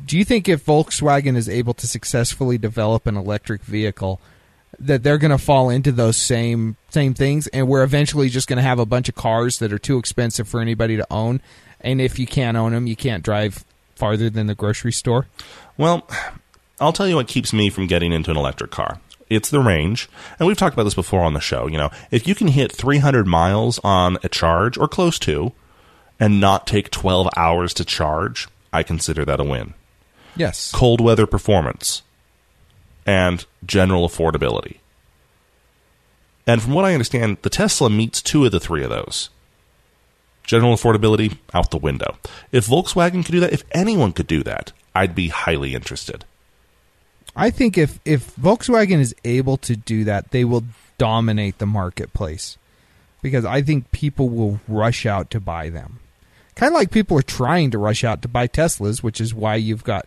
[0.06, 4.20] Do you think if volkswagen is able to successfully develop an electric vehicle
[4.78, 7.48] that they're going to fall into those same same things?
[7.48, 10.46] And we're eventually just going to have a bunch of cars that are too expensive
[10.46, 11.40] for anybody to own?
[11.80, 13.64] And if you can't own them you can't drive
[13.96, 15.26] farther than the grocery store?
[15.76, 16.08] Well,
[16.80, 19.00] I'll tell you what keeps me from getting into an electric car.
[19.34, 20.08] It's the range.
[20.38, 21.66] And we've talked about this before on the show.
[21.66, 25.52] You know, if you can hit 300 miles on a charge or close to
[26.20, 29.74] and not take 12 hours to charge, I consider that a win.
[30.36, 32.02] yes Cold weather performance
[33.06, 34.78] and general affordability.
[36.46, 39.30] And from what I understand, the Tesla meets two of the three of those.
[40.44, 42.16] General affordability out the window.
[42.50, 46.24] If Volkswagen could do that, if anyone could do that, I'd be highly interested.
[47.34, 50.64] I think if if Volkswagen is able to do that, they will
[50.98, 52.58] dominate the marketplace
[53.22, 56.00] because I think people will rush out to buy them.
[56.54, 59.54] Kind of like people are trying to rush out to buy Teslas, which is why
[59.56, 60.06] you've got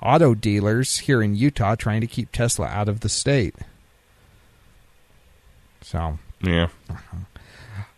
[0.00, 3.54] auto dealers here in Utah trying to keep Tesla out of the state.
[5.82, 6.68] So, Yeah.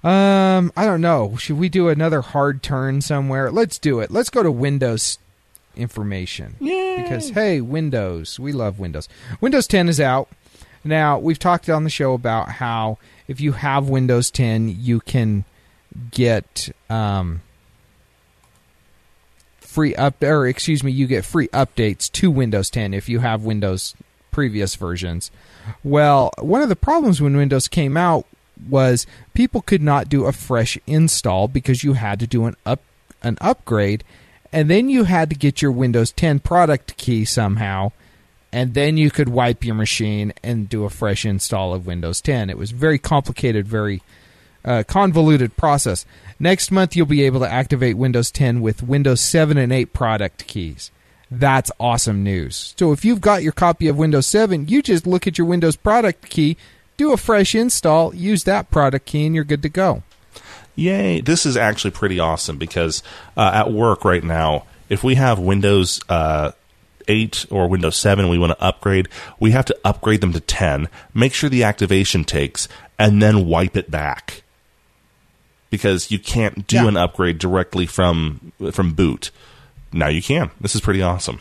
[0.05, 1.37] Um, I don't know.
[1.37, 3.53] Should we do another hard turn somewhere?
[3.53, 4.11] Let's do it.
[4.11, 5.19] Let's go to Windows
[5.77, 6.57] information.
[7.03, 9.09] Because hey, Windows, we love Windows.
[9.41, 10.29] Windows 10 is out.
[10.85, 15.45] Now, we've talked on the show about how if you have Windows 10, you can
[16.11, 17.43] get um
[19.59, 23.43] free up or excuse me, you get free updates to Windows 10 if you have
[23.43, 23.95] Windows
[24.31, 25.31] previous versions.
[25.83, 28.27] Well, one of the problems when Windows came out
[28.69, 32.81] was people could not do a fresh install because you had to do an up
[33.23, 34.05] an upgrade
[34.53, 37.93] and then you had to get your Windows 10 product key somehow
[38.53, 42.51] and then you could wipe your machine and do a fresh install of Windows 10.
[42.51, 44.03] It was very complicated, very
[44.65, 46.05] uh, convoluted process.
[46.39, 50.47] Next month, you'll be able to activate Windows 10 with Windows 7 and 8 product
[50.47, 50.91] keys.
[51.31, 52.75] That's awesome news.
[52.77, 55.77] So if you've got your copy of Windows 7, you just look at your Windows
[55.77, 56.59] product key,
[56.99, 60.03] do a fresh install, use that product key, and you're good to go.
[60.75, 61.21] Yay!
[61.21, 63.03] This is actually pretty awesome because
[63.37, 66.53] uh, at work right now, if we have Windows uh,
[67.09, 69.09] 8 or Windows 7 we want to upgrade,
[69.39, 73.77] we have to upgrade them to 10, make sure the activation takes, and then wipe
[73.77, 74.43] it back.
[75.71, 76.89] Because you can't do Yeah.
[76.89, 79.31] an upgrade directly from from boot.
[79.93, 80.51] Now you can.
[80.61, 81.41] This is pretty awesome.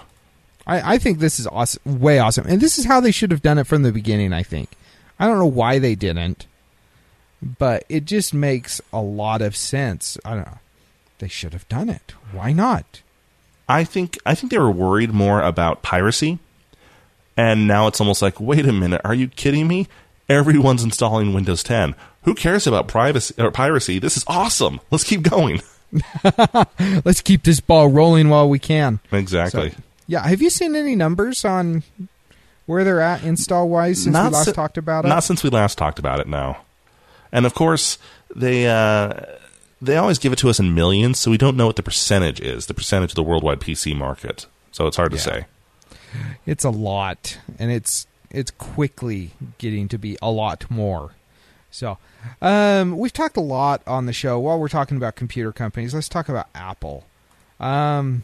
[0.67, 3.41] I, I think this is awesome, way awesome, and this is how they should have
[3.41, 4.31] done it from the beginning.
[4.31, 4.69] I think.
[5.19, 6.47] I don't know why they didn't,
[7.41, 10.17] but it just makes a lot of sense.
[10.23, 10.59] I don't know.
[11.19, 12.13] They should have done it.
[12.31, 13.01] Why not?
[13.69, 16.39] I think I think they were worried more about piracy,
[17.37, 19.87] and now it's almost like, wait a minute, are you kidding me?
[20.27, 21.93] Everyone's installing Windows 10.
[22.23, 23.99] Who cares about privacy or piracy?
[23.99, 24.79] This is awesome.
[24.91, 25.61] Let's keep going.
[27.03, 28.99] Let's keep this ball rolling while we can.
[29.11, 29.71] Exactly.
[29.71, 29.77] So,
[30.07, 30.25] yeah.
[30.27, 31.83] Have you seen any numbers on
[32.65, 35.09] where they're at install wise since we last si- talked about it?
[35.09, 36.27] Not since we last talked about it.
[36.27, 36.57] No.
[37.31, 37.97] And of course,
[38.35, 39.13] they uh,
[39.81, 42.39] they always give it to us in millions, so we don't know what the percentage
[42.41, 42.65] is.
[42.67, 44.45] The percentage of the worldwide PC market.
[44.71, 45.23] So it's hard to Yeah.
[45.23, 45.45] say.
[46.45, 51.11] it's a lot and it's it's quickly getting to be a lot more
[51.69, 51.97] so
[52.41, 56.09] um, we've talked a lot on the show while we're talking about computer companies let's
[56.09, 57.05] talk about apple
[57.61, 58.23] um,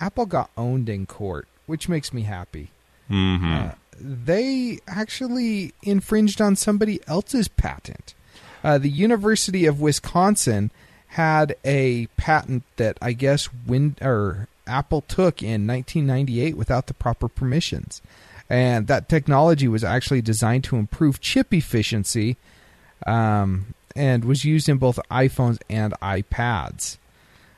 [0.00, 2.68] apple got owned in court which makes me happy
[3.08, 8.14] hmm uh, they actually infringed on somebody else's patent.
[8.64, 10.70] Uh, the University of Wisconsin
[11.08, 17.28] had a patent that I guess Win or Apple took in 1998 without the proper
[17.28, 18.00] permissions,
[18.48, 22.36] and that technology was actually designed to improve chip efficiency,
[23.06, 26.96] um, and was used in both iPhones and iPads.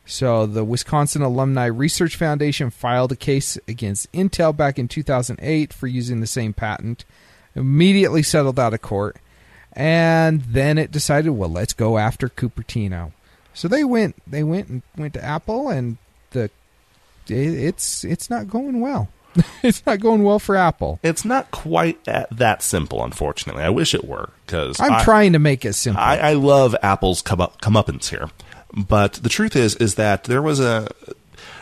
[0.06, 5.86] So the Wisconsin Alumni Research Foundation filed a case against Intel back in 2008 for
[5.86, 7.04] using the same patent.
[7.54, 9.16] Immediately settled out of court,
[9.72, 13.12] and then it decided, well, let's go after Cupertino.
[13.54, 15.98] So they went, they went and went to Apple, and
[16.30, 16.50] the
[17.28, 19.08] it, it's it's not going well.
[19.62, 21.00] it's not going well for Apple.
[21.02, 23.62] It's not quite at that simple, unfortunately.
[23.62, 26.02] I wish it were because I'm trying to make it simple.
[26.02, 28.30] I, I love Apple's come up, comeuppance here,
[28.76, 30.88] but the truth is is that there was a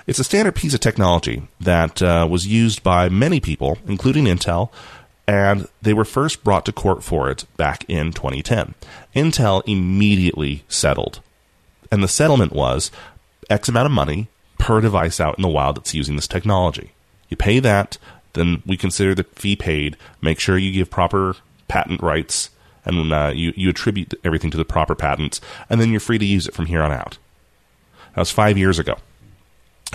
[0.06, 4.70] it's a standard piece of technology that uh, was used by many people, including Intel,
[5.26, 8.74] and they were first brought to court for it back in 2010.
[9.14, 11.20] Intel immediately settled,
[11.90, 12.90] and the settlement was
[13.48, 16.92] X amount of money per device out in the wild that's using this technology.
[17.28, 17.98] You pay that,
[18.32, 19.96] then we consider the fee paid.
[20.20, 21.36] Make sure you give proper
[21.68, 22.50] patent rights,
[22.84, 25.40] and uh, you you attribute everything to the proper patents,
[25.70, 27.18] and then you're free to use it from here on out.
[28.14, 28.96] That was five years ago.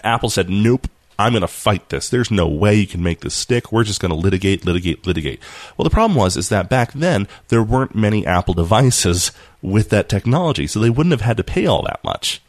[0.04, 0.88] Apple said, "Nope,
[1.20, 2.10] I'm going to fight this.
[2.10, 3.72] There's no way you can make this stick.
[3.72, 5.42] We're just going to litigate, litigate, litigate."
[5.76, 10.10] Well, the problem was is that back then there weren't many Apple devices with that
[10.10, 12.42] technology, so they wouldn't have had to pay all that much.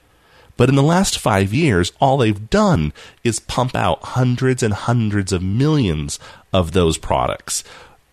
[0.59, 5.33] But in the last five years, all they've done is pump out hundreds and hundreds
[5.33, 6.19] of millions
[6.53, 7.63] of those products.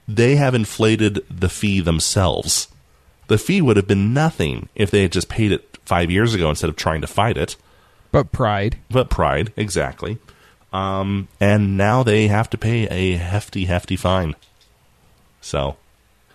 [0.07, 2.67] They have inflated the fee themselves.
[3.27, 6.49] The fee would have been nothing if they had just paid it five years ago
[6.49, 7.55] instead of trying to fight it.
[8.11, 8.77] but pride.
[8.89, 10.19] But pride, exactly.
[10.71, 14.35] Um, and now they have to pay a hefty, hefty fine.
[15.41, 15.77] So,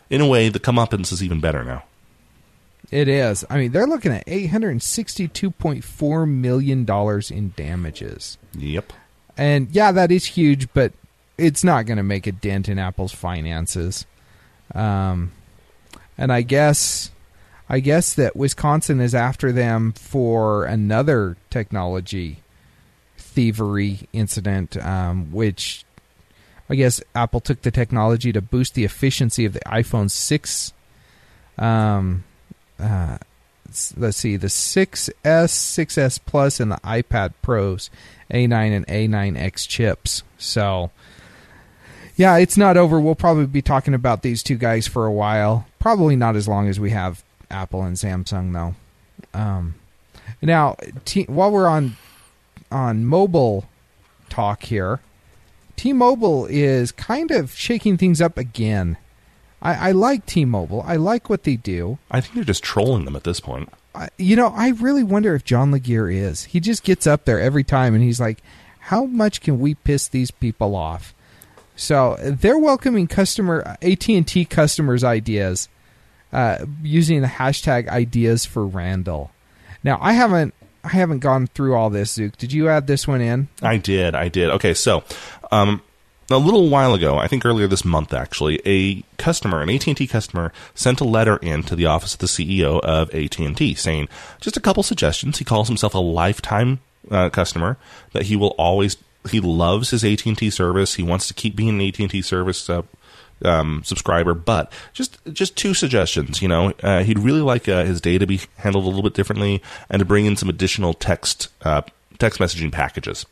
[0.08, 1.84] in a way, the comeuppance is even better now.
[2.90, 3.44] It is.
[3.48, 8.36] I mean, they're looking at eight hundred and sixty-two point four million dollars in damages.
[8.56, 8.92] Yep.
[9.36, 10.92] And yeah, that is huge, but
[11.40, 14.06] it's not going to make a dent in Apple's finances.
[14.74, 15.32] Um,
[16.16, 17.10] and I guess,
[17.68, 22.42] I guess that Wisconsin is after them for another technology
[23.16, 25.84] thievery incident, um, which
[26.68, 30.72] I guess Apple took the technology to boost the efficiency of the iPhone six
[31.58, 32.24] Um,
[32.78, 33.18] uh,
[33.96, 37.90] let's see, the 6S, 6S Plus, and the iPad Pros,
[38.32, 40.22] A9 and A9X chips.
[40.38, 40.90] So,
[42.20, 43.00] yeah, it's not over.
[43.00, 45.66] We'll probably be talking about these two guys for a while.
[45.78, 49.38] Probably not as long as we have Apple and Samsung, though.
[49.38, 49.76] Um,
[50.42, 51.96] now, T- while we're on
[52.70, 53.70] on mobile
[54.28, 55.00] talk here,
[55.76, 58.98] T-Mobile is kind of shaking things up again.
[59.62, 60.84] I, I like T-Mobile.
[60.86, 61.96] I like what they do.
[62.10, 63.70] I think they're just trolling them at this point.
[63.94, 66.44] I, you know, I really wonder if John Legere is.
[66.44, 68.42] He just gets up there every time and he's like,
[68.78, 71.14] "How much can we piss these people off?"
[71.80, 75.70] So they're welcoming customer AT and T customers' ideas
[76.30, 79.30] uh, using the hashtag ideas for Randall.
[79.82, 80.52] Now, I haven't
[80.84, 82.12] I haven't gone through all this.
[82.12, 83.48] Zook, did you add this one in?
[83.62, 84.14] I did.
[84.14, 84.50] I did.
[84.50, 85.04] Okay, so
[85.50, 85.80] um,
[86.30, 89.96] a little while ago, I think earlier this month, actually, a customer, an AT and
[89.96, 93.56] T customer, sent a letter in to the office of the CEO of AT and
[93.56, 94.06] T saying
[94.38, 95.38] just a couple suggestions.
[95.38, 97.78] He calls himself a lifetime uh, customer
[98.12, 100.94] that he will always he loves his AT and T service.
[100.94, 102.68] He wants to keep being an AT and T service.
[102.68, 102.82] Uh,
[103.44, 106.42] um, subscriber, but just just two suggestions.
[106.42, 109.14] You know, uh, he'd really like uh, his data to be handled a little bit
[109.14, 111.82] differently, and to bring in some additional text uh,
[112.18, 113.26] text messaging packages.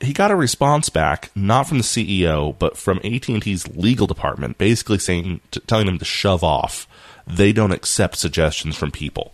[0.00, 4.06] He got a response back, not from the CEO, but from AT and T's legal
[4.06, 6.86] department, basically saying, t- telling him to shove off.
[7.26, 9.32] They don't accept suggestions from people,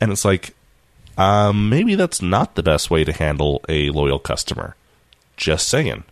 [0.00, 0.56] and it's like,
[1.16, 4.76] um, maybe that's not the best way to handle a loyal customer.
[5.36, 6.04] Just saying.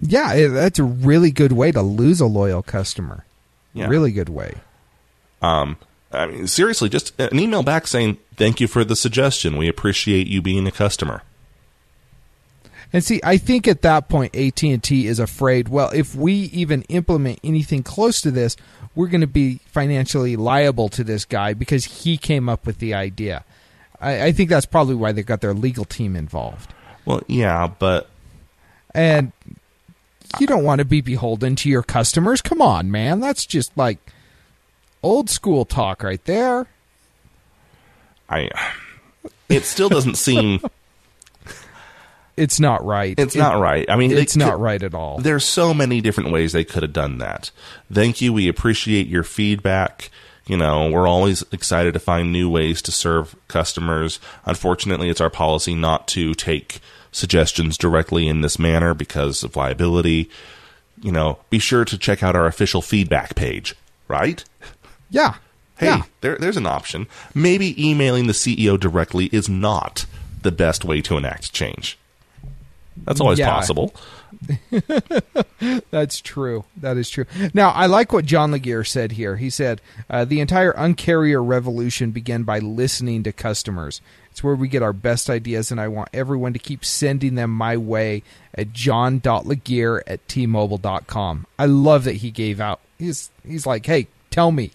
[0.00, 3.24] Yeah, that's a really good way to lose a loyal customer.
[3.72, 3.88] Yeah.
[3.88, 4.54] Really good way.
[5.42, 5.76] Um,
[6.12, 9.56] I mean, seriously, just an email back saying, thank you for the suggestion.
[9.56, 11.22] We appreciate you being a customer.
[12.92, 15.68] And see, I think at that point AT and T is afraid.
[15.68, 18.56] Well, if we even implement anything close to this,
[18.94, 22.94] we're going to be financially liable to this guy because he came up with the
[22.94, 23.44] idea.
[24.00, 26.72] I, I think that's probably why they got their legal team involved.
[27.04, 28.08] Well, yeah, but
[28.94, 29.32] And
[30.40, 32.40] you don't want to be beholden to your customers.
[32.40, 33.20] Come on, man.
[33.20, 33.98] That's just like
[35.02, 36.66] old school talk right there.
[38.28, 38.50] I,
[39.48, 40.60] it still doesn't seem,
[42.36, 43.18] It's not right.
[43.18, 43.86] it's It- not right.
[43.88, 45.18] I mean, It's not right at all.
[45.18, 47.50] There's so many different ways they could have done that.
[47.92, 48.32] Thank you.
[48.32, 50.10] We appreciate your feedback.
[50.46, 54.20] You know, we're always excited to find new ways to serve customers.
[54.44, 60.28] Unfortunately, it's our policy not to take suggestions directly in this manner because of liability.
[61.02, 63.74] You know, be sure to check out our official feedback page,
[64.08, 64.44] right?
[65.10, 65.34] Yeah.
[65.78, 66.02] Hey, Yeah.
[66.20, 67.06] there, there's an option.
[67.34, 70.06] Maybe emailing the CEO directly is not
[70.42, 71.98] the best way to enact change.
[73.04, 73.50] That's always Yeah.
[73.50, 73.94] possible.
[75.90, 76.64] That's true.
[76.76, 77.24] That is true.
[77.54, 79.36] Now, I like what John Legere said here.
[79.36, 79.80] He said,
[80.10, 84.00] uh, The entire uncarrier revolution began by listening to customers.
[84.30, 87.50] It's where we get our best ideas, and I want everyone to keep sending them
[87.50, 88.22] my way
[88.54, 91.46] at john.legere at tmobile.com.
[91.58, 92.80] I love that he gave out.
[92.98, 94.72] He's, he's like, Hey, tell me.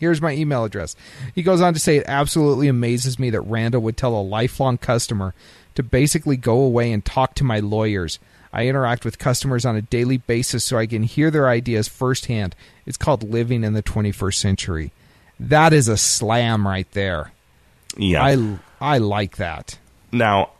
[0.00, 0.96] Here's my email address.
[1.34, 4.78] He goes on to say, It absolutely amazes me that Randall would tell a lifelong
[4.78, 5.34] customer
[5.74, 8.18] to basically go away and talk to my lawyers.
[8.52, 12.54] I interact with customers on a daily basis so I can hear their ideas firsthand.
[12.86, 14.92] It's called living in the 21st century.
[15.40, 17.32] That is a slam right there.
[17.96, 18.22] Yeah.
[18.22, 19.78] I, I like that.
[20.12, 20.50] Now,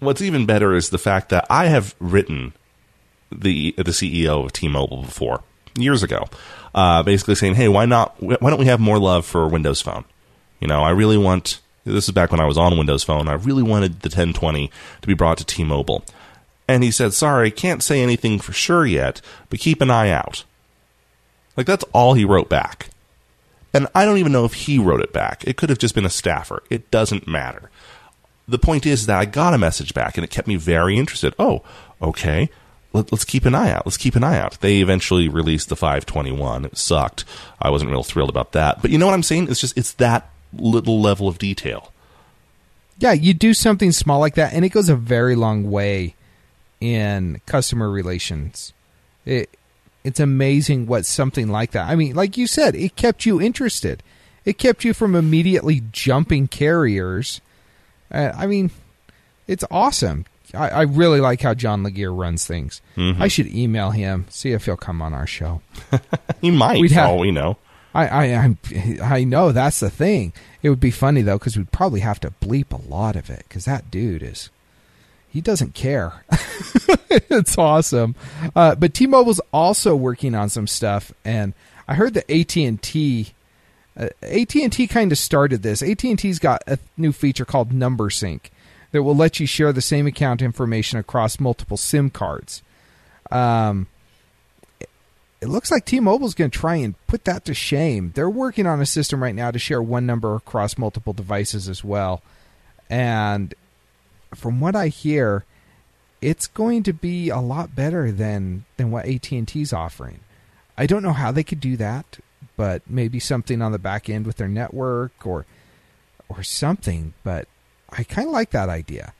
[0.00, 2.52] what's even better is the fact that I have written
[3.30, 5.42] the the CEO of T-Mobile before
[5.76, 6.26] years ago,
[6.74, 8.20] uh, basically saying, "Hey, why not?
[8.22, 10.04] Why don't we have more love for Windows Phone?
[10.60, 11.60] You know, I really want.
[11.84, 13.28] This is back when I was on Windows Phone.
[13.28, 16.04] I really wanted the 1020 to be brought to T-Mobile."
[16.68, 20.44] And he said, "Sorry, can't say anything for sure yet, but keep an eye out."
[21.56, 22.88] Like that's all he wrote back.
[23.74, 25.44] And I don't even know if he wrote it back.
[25.46, 26.62] It could have just been a staffer.
[26.70, 27.70] It doesn't matter
[28.48, 31.34] the point is that I got a message back and it kept me very interested.
[31.38, 31.62] Oh,
[32.00, 32.50] okay.
[32.92, 33.86] Let, us keep an eye out.
[33.86, 34.60] Let's keep an eye out.
[34.60, 36.66] They eventually released the 521.
[36.66, 37.24] It sucked.
[37.60, 38.82] I wasn't real thrilled about that.
[38.82, 39.48] But you know what I'm saying?
[39.48, 41.92] It's just, it's that little level of detail.
[42.98, 46.14] Yeah, you do something small like that, and it goes a very long way
[46.80, 48.72] in customer relations.
[49.24, 49.50] It,
[50.04, 51.88] it's amazing what something like that.
[51.88, 54.02] I mean, like you said, it kept you interested.
[54.44, 57.40] It kept you from immediately jumping carriers.
[58.10, 58.70] Uh, I mean,
[59.46, 60.26] it's awesome.
[60.54, 62.82] I, I really like how John Legere runs things.
[62.96, 65.62] I should email him, see if he'll come on our show.
[66.40, 67.56] He might, We'd have- all we know.
[67.94, 68.58] I, I, I'm,
[69.02, 70.32] I know that's the thing.
[70.62, 73.44] It would be funny though because we'd probably have to bleep a lot of it
[73.48, 74.50] because that dude is,
[75.28, 76.24] he doesn't care.
[77.10, 78.14] it's awesome.
[78.54, 81.54] Uh, but T-Mobile's also working on some stuff, and
[81.88, 83.32] I heard that AT and T,
[83.96, 85.82] uh, AT and T kind of started this.
[85.82, 88.50] AT and T's got a new feature called Number Sync
[88.92, 92.62] that will let you share the same account information across multiple SIM cards.
[93.30, 93.86] Um,
[95.42, 98.12] it looks like T-Mobile's going to try and put that to shame.
[98.14, 101.82] They're working on a system right now to share one number across multiple devices as
[101.82, 102.22] well.
[102.88, 103.52] And
[104.36, 105.44] from what I hear,
[106.20, 110.20] it's going to be a lot better than than what AT&T's offering.
[110.78, 112.20] I don't know how they could do that,
[112.56, 115.44] but maybe something on the back end with their network or
[116.28, 117.48] or something, but
[117.90, 119.12] I kind of like that idea.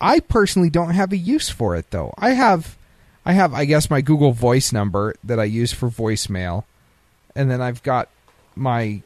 [0.00, 2.14] I personally don't have a use for it though.
[2.16, 2.77] I have
[3.28, 6.64] I have I guess my Google Voice number that I use for voicemail
[7.36, 8.08] and then I've got
[8.56, 9.02] my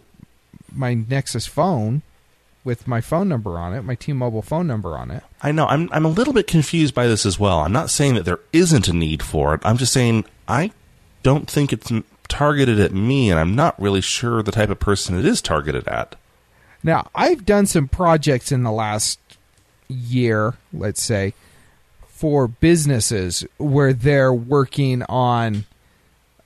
[0.73, 2.03] my Nexus phone
[2.65, 5.25] with my phone number on it, my T-Mobile phone number on it.
[5.43, 5.67] I know.
[5.67, 7.59] I'm I'm a little bit confused by this as well.
[7.59, 9.61] I'm not saying that there isn't a need for it.
[9.65, 10.71] I'm just saying I
[11.23, 11.93] don't think it's
[12.29, 15.87] targeted at me, and I'm not really sure the type of person it is targeted
[15.89, 16.17] at.
[16.83, 19.21] Now, I've done some projects in the last
[19.89, 21.35] year, let's say,
[22.23, 25.65] for businesses where they're working on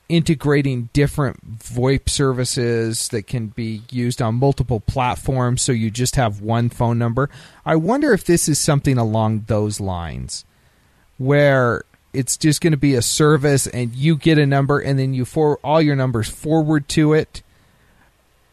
[0.08, 6.40] integrating different VoIP services that can be used on multiple platforms so you just have
[6.40, 7.28] one phone number.
[7.66, 10.46] I wonder if this is something along those lines
[11.18, 15.12] where it's just going to be a service and you get a number and then
[15.12, 17.42] you for all your numbers forward to it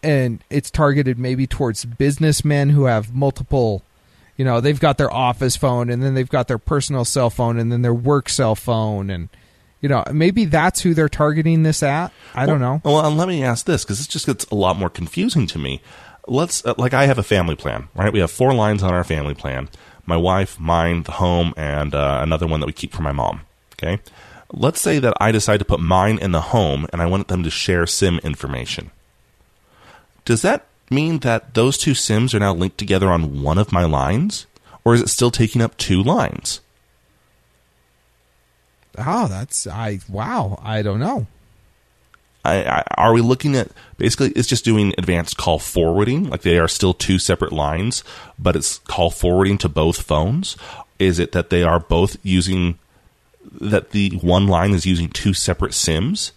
[0.03, 3.81] and it's targeted maybe towards businessmen who have multiple
[4.37, 7.57] you know they've got their office phone and then they've got their personal cell phone
[7.57, 9.29] and then their work cell phone and
[9.83, 12.13] you know, maybe that's who they're targeting this at.
[12.33, 12.81] I well, don't know.
[12.85, 15.59] Well, and let me ask this because this just gets a lot more confusing to
[15.59, 15.81] me.
[16.25, 18.11] Let's uh, like I have a family plan, right?
[18.13, 19.67] We have four lines on our family plan:
[20.05, 23.41] my wife, mine, the home, and uh, another one that we keep for my mom.
[23.73, 23.99] Okay.
[24.53, 27.43] Let's say that I decide to put mine in the home, and I want them
[27.43, 28.91] to share SIM information.
[30.23, 33.83] Does that mean that those two SIMs are now linked together on one of my
[33.83, 34.45] lines,
[34.83, 36.61] or is it still taking up two lines?
[38.97, 40.59] Oh, that's I wow.
[40.61, 41.27] I don't know.
[42.45, 46.57] I, I, are we looking at basically it's just doing advanced call forwarding like they
[46.57, 48.03] are still two separate lines
[48.37, 50.57] but it's call forwarding to both phones
[50.99, 52.77] is it that they are both using
[53.61, 56.33] that the one line is using two separate sims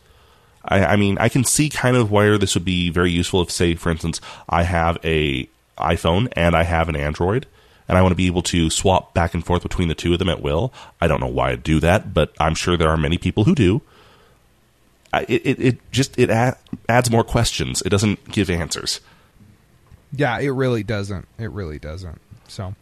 [0.68, 3.50] I, I mean i can see kind of where this would be very useful if
[3.50, 5.48] say for instance i have a
[5.78, 7.46] iphone and i have an android
[7.88, 10.18] and I want to be able to swap back and forth between the two of
[10.18, 10.72] them at will.
[11.00, 13.54] I don't know why I'd do that, but I'm sure there are many people who
[13.54, 13.82] do.
[15.14, 16.28] It, it, it just it
[16.88, 17.80] adds more questions.
[17.82, 19.00] It doesn't give answers.
[20.12, 21.26] Yeah, it really doesn't.
[21.38, 22.20] It really doesn't.
[22.49, 22.74] So,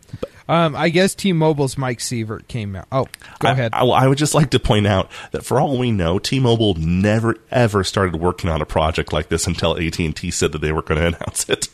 [0.49, 2.87] um, I guess T-Mobile's Mike Sievert came out.
[2.93, 3.07] Oh,
[3.39, 3.73] go I, ahead.
[3.75, 7.37] I, I, would just like to point out that for all we know, T-Mobile never
[7.51, 10.73] ever started working on a project like this until AT and T said that they
[10.73, 11.69] were going to announce it.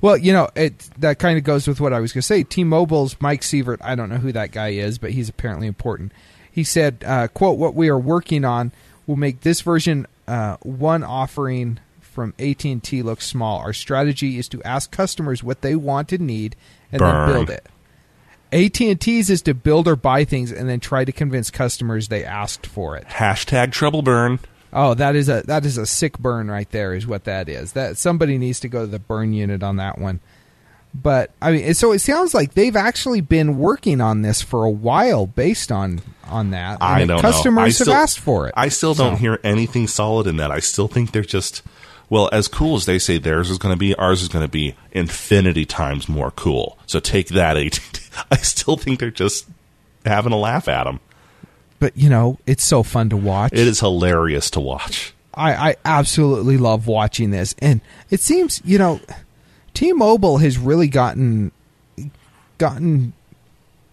[0.00, 2.42] Well, you know, it that kind of goes with what I was going to say.
[2.42, 6.12] T-Mobile's Mike Sievert, I don't know who that guy is, but he's apparently important.
[6.50, 8.72] He said, uh, "quote What we are working on
[9.06, 13.58] will make this version uh, one offering from AT&T look small.
[13.58, 16.56] Our strategy is to ask customers what they want and need,
[16.92, 17.26] and Burn.
[17.28, 17.66] then build it.
[18.52, 22.66] AT&T's is to build or buy things and then try to convince customers they asked
[22.66, 23.04] for it.
[23.08, 24.38] Hashtag trouble burn.
[24.72, 26.94] Oh, that is a that is a sick burn right there.
[26.94, 27.72] Is what that is.
[27.72, 30.20] That somebody needs to go to the burn unit on that one.
[30.94, 34.70] But I mean, so it sounds like they've actually been working on this for a
[34.70, 36.78] while, based on on that.
[36.80, 37.62] I don't customers know.
[37.62, 38.54] I have still, asked for it.
[38.56, 40.50] I still don't So- hear anything solid in that.
[40.50, 41.62] I still think they're just
[42.08, 44.50] well, as cool as they say theirs is going to be, ours is going to
[44.50, 46.78] be infinity times more cool.
[46.86, 47.80] So take that, AT.
[48.30, 49.46] I still think they're just
[50.04, 51.00] having a laugh at them.
[51.78, 53.52] But you know, it's so fun to watch.
[53.52, 55.12] It is hilarious to watch.
[55.34, 59.00] I, I absolutely love watching this, and it seems you know,
[59.74, 61.52] T-Mobile has really gotten
[62.56, 63.12] gotten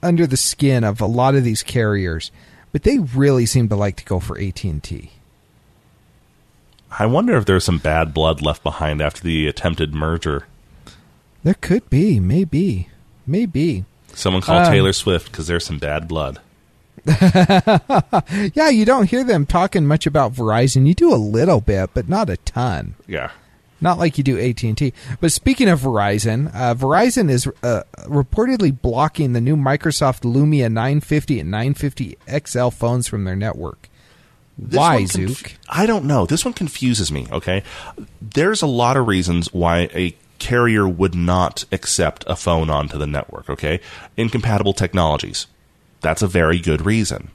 [0.02, 2.32] under the skin of a lot of these carriers,
[2.72, 5.12] but they really seem to like to go for AT and T.
[7.00, 10.46] I wonder if there's some bad blood left behind after the attempted merger.
[11.44, 12.90] There could be, maybe,
[13.28, 13.86] maybe.
[14.14, 16.40] Someone call Um, Taylor Swift because there's some bad blood.
[18.54, 20.88] Yeah, you don't hear them talking much about Verizon.
[20.88, 22.96] You do a little bit, but not a ton.
[23.08, 23.32] Yeah.
[23.82, 24.94] Not like you do AT and T.
[25.20, 31.40] But speaking of Verizon, uh, Verizon is uh, reportedly blocking the new Microsoft Lumia 950
[31.42, 33.90] and 950 XL phones from their network.
[34.58, 35.54] This Why, conf- Zook?
[35.68, 36.26] I don't know.
[36.26, 37.64] This one confuses me, okay?
[38.22, 43.08] There's a lot of reasons why a carrier would not accept a phone onto the
[43.08, 43.80] network, okay?
[44.18, 45.48] Incompatible technologies.
[46.02, 47.32] That's a very good reason,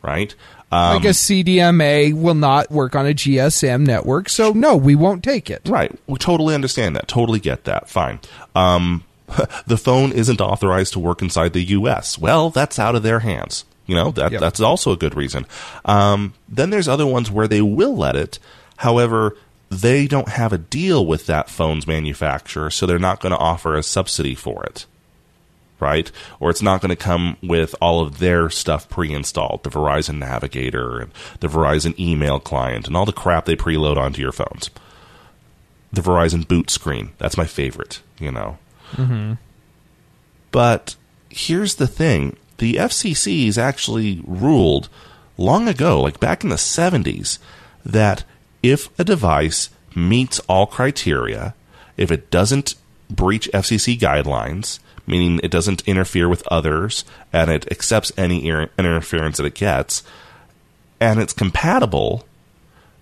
[0.00, 0.34] right?
[0.70, 5.22] Um, like a CDMA will not work on a GSM network, so no, we won't
[5.22, 5.60] take it.
[5.68, 5.92] Right.
[6.06, 7.08] We totally understand that.
[7.08, 7.90] Totally get that.
[7.90, 8.20] Fine.
[8.54, 9.04] Um,
[9.66, 12.18] the phone isn't authorized to work inside the U.S.
[12.18, 13.66] Well, that's out of their hands.
[13.86, 14.40] You know that Yep.
[14.40, 15.46] that's also a good reason.
[15.84, 18.38] Um, then there's other ones where they will let it.
[18.78, 19.36] However,
[19.70, 23.74] they don't have a deal with that phone's manufacturer, so they're not going to offer
[23.74, 24.86] a subsidy for it.
[25.80, 26.12] Right?
[26.38, 31.00] Or it's not going to come with all of their stuff pre-installed, the Verizon Navigator
[31.00, 31.10] and
[31.40, 34.70] the Verizon email client and all the crap they preload onto your phones
[35.92, 37.10] the Verizon boot screen.
[37.18, 38.56] That's my favorite, you know.
[40.50, 40.96] But
[41.28, 44.88] here's the thing the FCC's actually ruled
[45.36, 47.38] long ago, like back in the 70s,
[47.84, 48.24] that
[48.62, 51.54] if a device meets all criteria,
[51.96, 52.74] if it doesn't
[53.10, 59.36] breach FCC guidelines, meaning it doesn't interfere with others and it accepts any ir- interference
[59.36, 60.02] that it gets,
[61.00, 62.24] and it's compatible,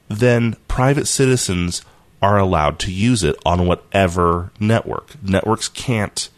[0.08, 1.82] then private citizens
[2.22, 5.22] are allowed to use it on whatever network.
[5.22, 6.28] Networks can't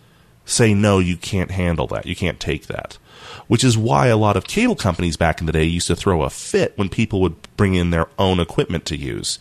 [0.44, 2.06] say, no, you can't handle that.
[2.06, 2.98] You can't take that.
[3.46, 6.22] Which is why a lot of cable companies back in the day used to throw
[6.22, 9.38] a fit when people would bring in their own equipment to use.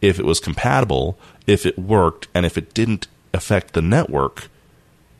[0.00, 4.48] If it was compatible, if it worked, and if it didn't affect the network,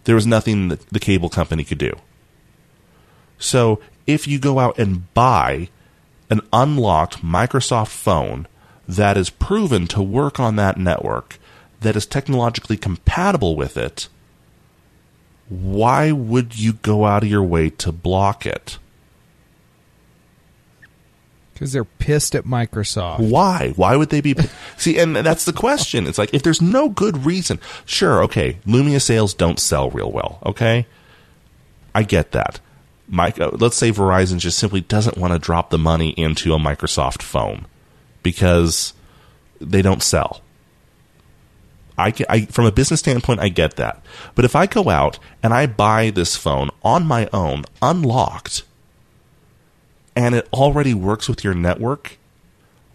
[0.05, 1.97] there was nothing that the cable company could do.
[3.39, 5.69] So if you go out and buy
[6.31, 8.47] an unlocked Microsoft phone
[8.87, 11.39] that is proven to work on that network,
[11.81, 14.09] that is technologically compatible with it,
[15.49, 18.79] why would you go out of your way to block it?
[21.53, 23.31] Because they're pissed at Microsoft.
[23.31, 23.73] Why?
[23.77, 24.35] Why would they be?
[24.77, 26.07] See, and that's the question.
[26.07, 30.41] It's like if there's no good reason, sure, okay, Lumia sales don't sell real well.
[30.45, 30.87] Okay,
[31.95, 32.61] I get that.
[33.07, 36.59] Mike, uh, let's say Verizon just simply doesn't want to drop the money into a
[36.59, 37.67] Microsoft phone
[38.23, 38.95] because
[39.61, 40.41] they don't sell.
[41.97, 44.03] I, I, from a business standpoint, I get that.
[44.35, 48.65] But if I go out and I buy this phone on my own, unlocked,
[50.17, 52.19] and it already works with your network,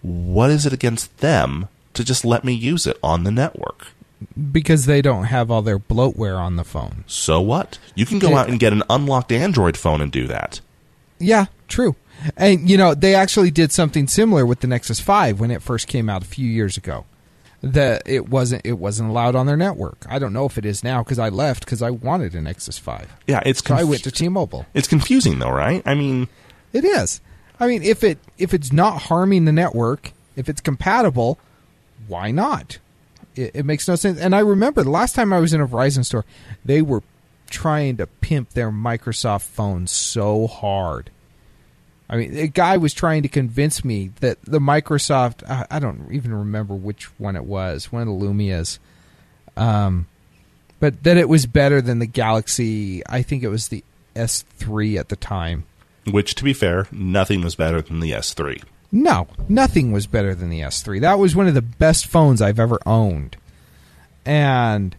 [0.01, 3.87] what is it against them to just let me use it on the network?
[4.51, 7.05] Because they don't have all their bloatware on the phone.
[7.07, 7.79] So what?
[7.95, 10.59] You can go out and get an unlocked Android phone and do that.
[11.19, 11.95] Yeah, true.
[12.35, 15.87] And you know, they actually did something similar with the Nexus 5 when it first
[15.87, 17.05] came out a few years ago.
[17.61, 20.05] That it wasn't it wasn't allowed on their network.
[20.07, 22.77] I don't know if it is now because I left because I wanted a Nexus
[22.77, 23.13] 5.
[23.27, 24.65] Yeah, it's So I went to T-Mobile.
[24.73, 25.83] it's confusing though, right?
[25.85, 26.29] I mean,
[26.71, 27.19] It is.
[27.59, 31.37] I mean, if it if it's not harming the network, if it's compatible,
[32.07, 32.77] why not?
[33.35, 34.19] It, it makes no sense.
[34.19, 36.23] And I remember the last time I was in a Verizon store,
[36.63, 37.03] they were
[37.49, 41.09] trying to pimp their Microsoft phones so hard.
[42.09, 46.09] I mean, a guy was trying to convince me that the Microsoft, I, I don't
[46.11, 48.79] even remember which one it was, one of the Lumias,
[49.55, 50.07] um,
[50.79, 53.05] but that it was better than the Galaxy.
[53.07, 53.83] I think it was the
[54.15, 55.65] S3 at the time.
[56.09, 58.63] which to be fair, nothing was better than the S3.
[58.91, 61.01] No, nothing was better than the S3.
[61.01, 63.37] That was one of the best phones I've ever owned.
[64.25, 64.95] And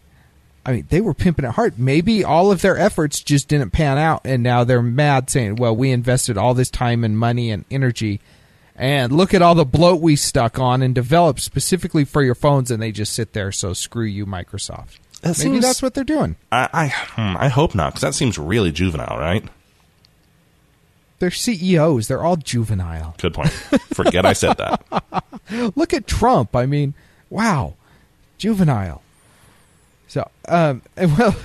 [0.65, 1.79] I mean, they were pimping it hard.
[1.79, 5.75] Maybe all of their efforts just didn't pan out and now they're mad saying, "Well,
[5.75, 8.21] we invested all this time and money and energy
[8.77, 12.71] and look at all the bloat we stuck on and developed specifically for your phones
[12.71, 16.05] and they just sit there, so screw you Microsoft." That Maybe seems- that's what they're
[16.05, 16.37] doing.
[16.53, 19.45] I I, hmm, I hope not, because that seems really juvenile, right?
[21.21, 22.09] They're CEOs.
[22.09, 23.15] They're all juvenile.
[23.19, 23.51] Good point.
[23.93, 24.83] Forget I said that.
[25.77, 26.57] Look at Trump.
[26.57, 26.95] I mean,
[27.29, 27.75] wow,
[28.39, 29.03] juvenile.
[30.11, 31.37] So, um, well,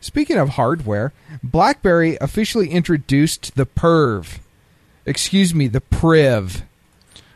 [0.00, 1.12] speaking of hardware,
[1.44, 4.40] BlackBerry officially introduced the Perv.
[5.04, 6.62] Excuse me, the Priv.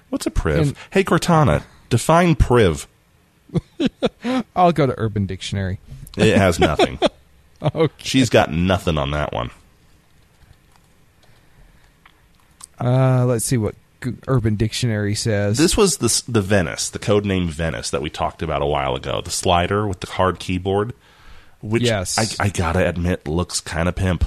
[0.08, 0.58] What's a priv?
[0.58, 2.88] And- hey, Cortana, define priv.
[4.56, 5.78] I'll go to Urban Dictionary.
[6.16, 6.98] It has nothing.
[7.62, 7.92] Okay.
[7.98, 9.50] She's got nothing on that one.
[12.80, 13.74] Uh, let's see what
[14.28, 15.58] Urban Dictionary says.
[15.58, 18.94] This was the the Venice, the code name Venice that we talked about a while
[18.94, 19.20] ago.
[19.20, 20.92] The slider with the hard keyboard,
[21.60, 22.18] which Yes.
[22.40, 24.24] I, I gotta admit looks kind of pimp.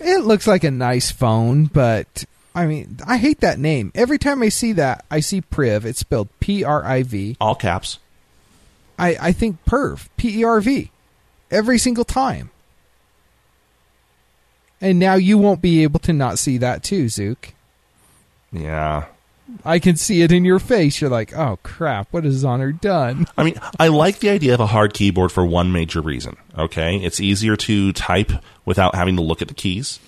[0.00, 2.24] it looks like a nice phone, but
[2.54, 3.92] I mean, I hate that name.
[3.94, 5.84] Every time I see that, I see Priv.
[5.84, 7.36] It's spelled P R I V.
[7.40, 7.98] All caps.
[8.98, 10.90] I, I think perv, P E R V,
[11.50, 12.50] every single time.
[14.80, 17.52] And now you won't be able to not see that too, Zook.
[18.52, 19.06] Yeah.
[19.64, 21.00] I can see it in your face.
[21.00, 23.26] You're like, oh crap, what has Honor done?
[23.36, 26.36] I mean, I like the idea of a hard keyboard for one major reason.
[26.58, 28.32] Okay, it's easier to type
[28.64, 30.00] without having to look at the keys,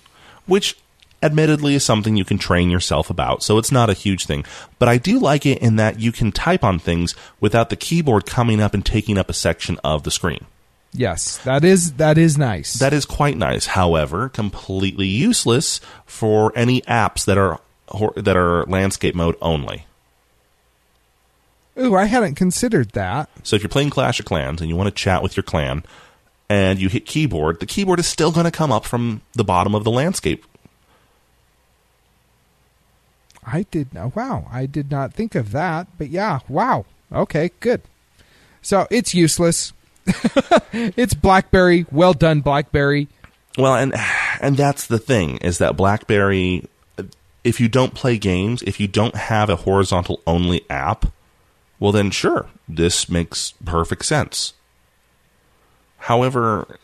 [0.46, 0.76] which
[1.22, 4.44] admittedly is something you can train yourself about, so it's not a huge thing.
[4.78, 8.26] But I do like it in that you can type on things without the keyboard
[8.26, 10.46] coming up and taking up a section of the screen.
[10.92, 12.74] Yes, that is that is nice.
[12.74, 13.66] That is quite nice.
[13.66, 17.60] However, completely useless for any apps that are
[18.16, 19.86] that are landscape mode only.
[21.78, 23.30] Ooh, I hadn't considered that.
[23.44, 25.84] So if you're playing Clash of Clans and you want to chat with your clan
[26.48, 29.74] and you hit keyboard, the keyboard is still going to come up from the bottom
[29.74, 30.44] of the landscape.
[33.46, 34.16] I did not.
[34.16, 35.86] Wow, I did not think of that.
[35.96, 36.84] But yeah, wow.
[37.12, 37.82] Okay, good.
[38.60, 39.72] So it's useless.
[40.72, 41.86] it's BlackBerry.
[41.90, 43.08] Well done, BlackBerry.
[43.56, 43.94] Well, and
[44.40, 46.68] and that's the thing is that BlackBerry
[47.48, 51.06] if you don't play games, if you don't have a horizontal only app,
[51.80, 54.52] well, then sure, this makes perfect sense.
[55.98, 56.78] However,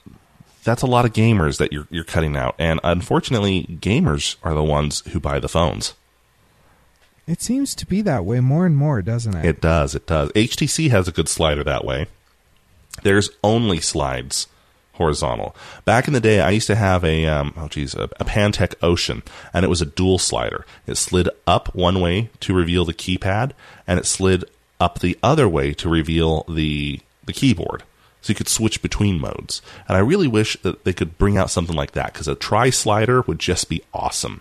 [0.64, 2.54] that's a lot of gamers that you're, you're cutting out.
[2.58, 5.94] And unfortunately, gamers are the ones who buy the phones.
[7.26, 9.44] It seems to be that way more and more, doesn't it?
[9.44, 9.94] It does.
[9.94, 10.30] It does.
[10.32, 12.06] HTC has a good slider that way.
[13.02, 14.46] There's only slides
[14.94, 15.54] horizontal.
[15.84, 18.74] Back in the day, I used to have a um, oh geez, a, a Pantech
[18.82, 19.22] Ocean,
[19.52, 20.66] and it was a dual slider.
[20.86, 23.52] It slid up one way to reveal the keypad,
[23.86, 24.44] and it slid
[24.80, 27.82] up the other way to reveal the the keyboard.
[28.20, 29.60] So you could switch between modes.
[29.86, 32.70] And I really wish that they could bring out something like that because a tri
[32.70, 34.40] slider would just be awesome.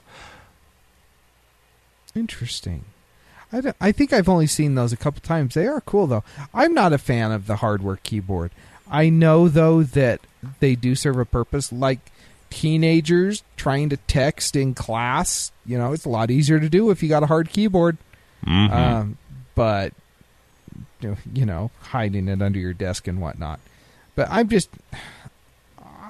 [2.15, 2.85] Interesting.
[3.51, 5.53] I, I think I've only seen those a couple times.
[5.53, 6.23] They are cool though.
[6.53, 8.51] I'm not a fan of the hardware keyboard.
[8.89, 10.21] I know though that
[10.59, 11.71] they do serve a purpose.
[11.71, 11.99] Like
[12.49, 17.01] teenagers trying to text in class, you know, it's a lot easier to do if
[17.01, 17.97] you got a hard keyboard.
[18.45, 18.73] Mm-hmm.
[18.73, 19.17] Um,
[19.55, 19.93] but
[21.33, 23.59] you know, hiding it under your desk and whatnot.
[24.15, 24.69] But I'm just,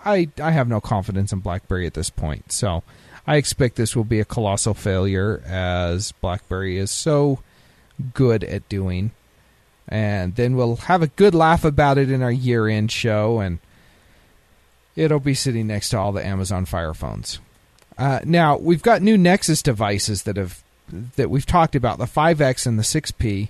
[0.05, 2.51] I I have no confidence in BlackBerry at this point.
[2.51, 2.83] So
[3.25, 7.39] I expect this will be a colossal failure, as BlackBerry is so
[8.13, 9.11] good at doing.
[9.87, 13.59] And then we'll have a good laugh about it in our year end show, and
[14.95, 17.39] it'll be sitting next to all the Amazon Fire phones.
[17.97, 20.63] Uh, now we've got new Nexus devices that have
[21.15, 23.49] that we've talked about the 5X and the 6P,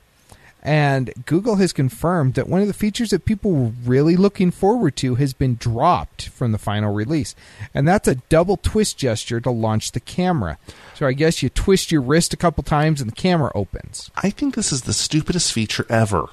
[0.61, 4.95] and Google has confirmed that one of the features that people were really looking forward
[4.97, 7.35] to has been dropped from the final release,
[7.73, 10.57] and that's a double twist gesture to launch the camera.
[10.93, 14.09] So I guess you twist your wrist a couple times and the camera opens.
[14.15, 16.27] I think this is the stupidest feature ever.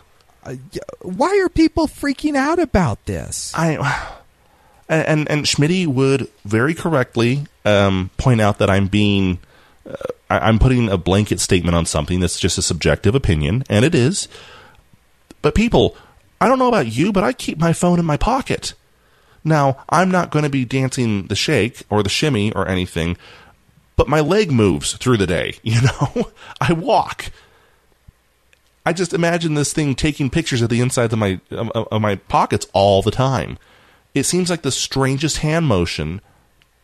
[0.44, 0.54] Uh,
[1.02, 3.52] why are people freaking out about this?
[3.56, 4.19] I
[4.90, 9.38] and and Schmitty would very correctly um, point out that I'm being
[9.88, 9.94] uh,
[10.28, 14.28] I'm putting a blanket statement on something that's just a subjective opinion, and it is.
[15.42, 15.96] But people,
[16.40, 18.74] I don't know about you, but I keep my phone in my pocket.
[19.42, 23.16] Now, I'm not going to be dancing the shake or the shimmy or anything,
[23.96, 26.30] but my leg moves through the day, you know?
[26.60, 27.30] I walk.
[28.84, 32.16] I just imagine this thing taking pictures of the insides of my of, of my
[32.16, 33.58] pockets all the time
[34.14, 36.20] it seems like the strangest hand motion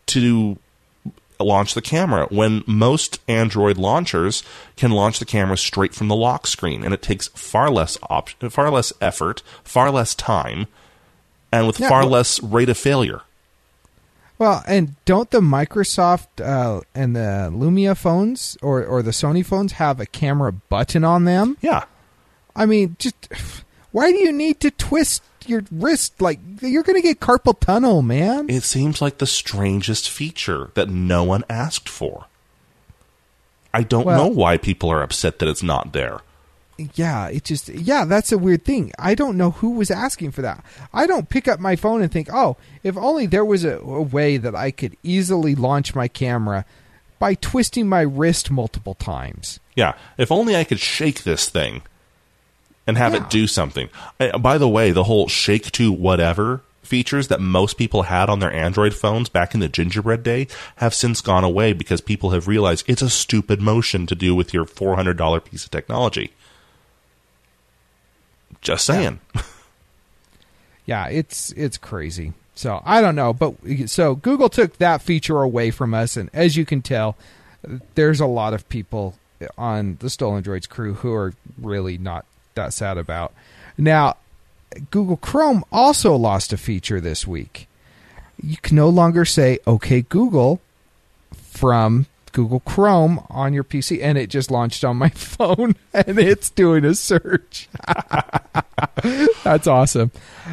[0.07, 0.57] to
[1.39, 4.43] launch the camera when most Android launchers
[4.75, 8.29] can launch the camera straight from the lock screen and it takes far less op-
[8.29, 10.67] far less effort, far less time
[11.51, 13.21] and with yeah, far well, less rate of failure.
[14.37, 19.73] Well, and don't the Microsoft uh, and the Lumia phones or or the Sony phones
[19.73, 21.57] have a camera button on them?
[21.61, 21.85] Yeah.
[22.55, 23.15] I mean, just
[23.91, 28.01] why do you need to twist your wrist like you're going to get carpal tunnel,
[28.01, 28.49] man.
[28.49, 32.25] It seems like the strangest feature that no one asked for.
[33.73, 36.21] I don't well, know why people are upset that it's not there.
[36.95, 38.91] Yeah, it just yeah, that's a weird thing.
[38.99, 40.63] I don't know who was asking for that.
[40.93, 44.01] I don't pick up my phone and think, "Oh, if only there was a, a
[44.01, 46.65] way that I could easily launch my camera
[47.17, 51.81] by twisting my wrist multiple times." Yeah, if only I could shake this thing
[52.87, 53.23] and have yeah.
[53.23, 53.89] it do something.
[54.19, 58.39] Uh, by the way, the whole shake to whatever features that most people had on
[58.39, 62.47] their Android phones back in the gingerbread day have since gone away because people have
[62.47, 66.31] realized it's a stupid motion to do with your $400 piece of technology.
[68.61, 69.19] Just saying.
[69.35, 69.41] Yeah,
[70.85, 72.33] yeah it's it's crazy.
[72.55, 76.55] So, I don't know, but so Google took that feature away from us and as
[76.55, 77.15] you can tell,
[77.93, 79.15] there's a lot of people
[79.57, 82.25] on the Stolen Droids crew who are really not
[82.57, 83.33] that sad about.
[83.77, 84.17] Now,
[84.91, 87.67] Google Chrome also lost a feature this week.
[88.41, 90.61] You can no longer say "Okay Google"
[91.33, 96.49] from Google Chrome on your PC, and it just launched on my phone, and it's
[96.51, 97.67] doing a search.
[99.43, 100.11] That's awesome.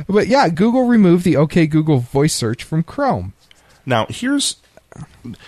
[0.08, 3.34] But yeah, Google removed the OK Google voice search from Chrome.
[3.84, 4.56] Now, here's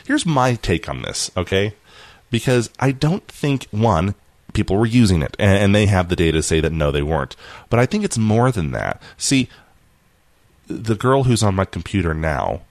[0.06, 1.74] here's my take on this, okay?
[2.30, 4.14] Because I don't think one
[4.56, 7.02] people were using it and, and they have the data to say that no they
[7.02, 7.36] weren't.
[7.68, 9.00] But I think it's more than that.
[9.16, 9.48] See,
[10.66, 12.62] the girl who's on my computer now,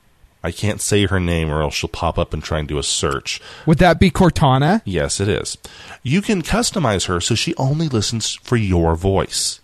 [0.44, 2.84] I can't say her name or else she'll pop up and try and do a
[2.84, 3.40] search.
[3.66, 4.82] Would that be Cortana?
[4.84, 5.58] Yes, it is.
[6.04, 9.62] You can customize her so she only listens for your voice,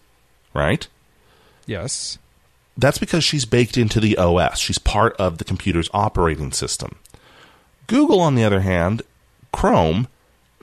[0.53, 0.88] right?
[1.65, 2.19] Yes.
[2.78, 4.59] That's because she's baked into the OS.
[4.59, 6.95] She's part of the computer's operating system.
[7.88, 9.01] Google, on the other hand,
[9.51, 10.07] Chrome,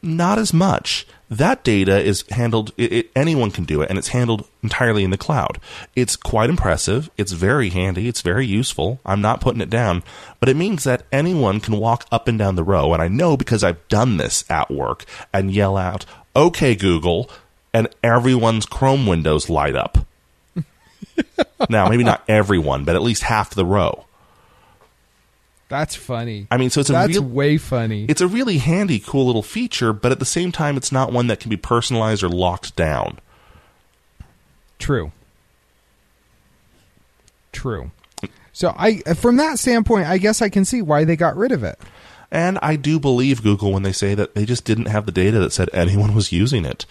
[0.03, 1.07] not as much.
[1.31, 5.11] That data is handled, it, it, anyone can do it, and it's handled entirely in
[5.11, 5.59] the cloud.
[5.95, 7.11] It's quite impressive.
[7.19, 8.09] It's very handy.
[8.09, 9.01] It's very useful.
[9.05, 10.03] I'm not putting it down,
[10.41, 13.37] but it means that anyone can walk up and down the row, and I know
[13.37, 17.31] because I've done this at work, and yell out, OK, Google,
[17.75, 19.99] and everyone's Chrome windows light up.
[21.69, 24.07] now, maybe not everyone, but at least half the row.
[25.69, 26.47] That's funny.
[26.51, 28.07] I mean, so it's a That's real, way funny.
[28.07, 31.27] it's a really handy, cool little feature, but at the same time, it's not one
[31.27, 33.19] that can be personalized or locked down.
[34.79, 35.13] True.
[37.53, 37.91] True.
[38.53, 41.53] So I uh, from that standpoint, I guess I can see why they got rid
[41.53, 41.79] of it.
[42.31, 45.39] And I do believe Google when they say that they just didn't have the data
[45.39, 46.85] that said anyone was using it.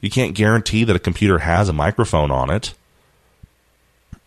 [0.00, 2.74] You can't guarantee that a computer has a microphone on it.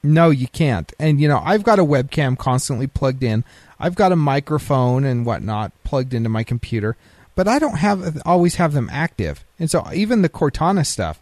[0.03, 0.91] No, you can't.
[0.99, 3.43] And you know, I've got a webcam constantly plugged in.
[3.82, 6.95] I've got a microphone and whatnot plugged into my computer,
[7.36, 9.43] but I don't have always have them active.
[9.59, 11.19] And so even the Cortana stuff,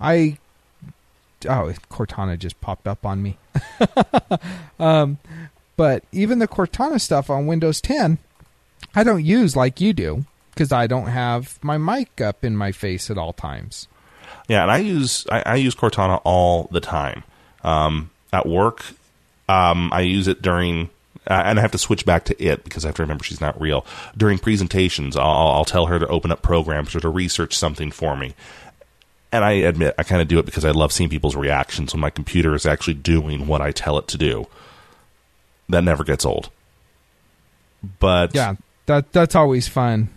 [0.00, 0.38] I
[1.48, 3.38] oh Cortana just popped up on me.
[4.78, 5.18] um,
[5.76, 8.18] but even the Cortana stuff on Windows 10,
[8.94, 12.72] I don't use like you do because I don't have my mic up in my
[12.72, 13.88] face at all times.
[14.48, 17.24] Yeah, and I use I, I use Cortana all the time.
[17.62, 18.82] Um, at work,
[19.48, 20.90] um, I use it during,
[21.28, 23.40] uh, and I have to switch back to it because I have to remember she's
[23.40, 23.86] not real.
[24.16, 28.16] During presentations, I'll, I'll tell her to open up programs or to research something for
[28.16, 28.34] me.
[29.30, 32.00] And I admit, I kind of do it because I love seeing people's reactions when
[32.00, 34.46] my computer is actually doing what I tell it to do.
[35.68, 36.50] That never gets old.
[37.98, 38.56] But Yeah,
[38.86, 40.08] that that's always fun.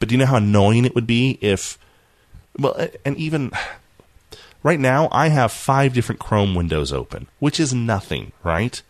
[0.00, 1.78] but do you know how annoying it would be if,
[2.58, 3.52] well, and even
[4.62, 8.82] right now, I have five different Chrome windows open, which is nothing, right?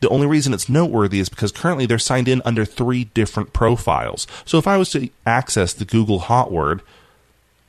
[0.00, 4.26] The only reason it's noteworthy is because currently they're signed in under three different profiles.
[4.44, 6.82] So if I was to access the Google hot word,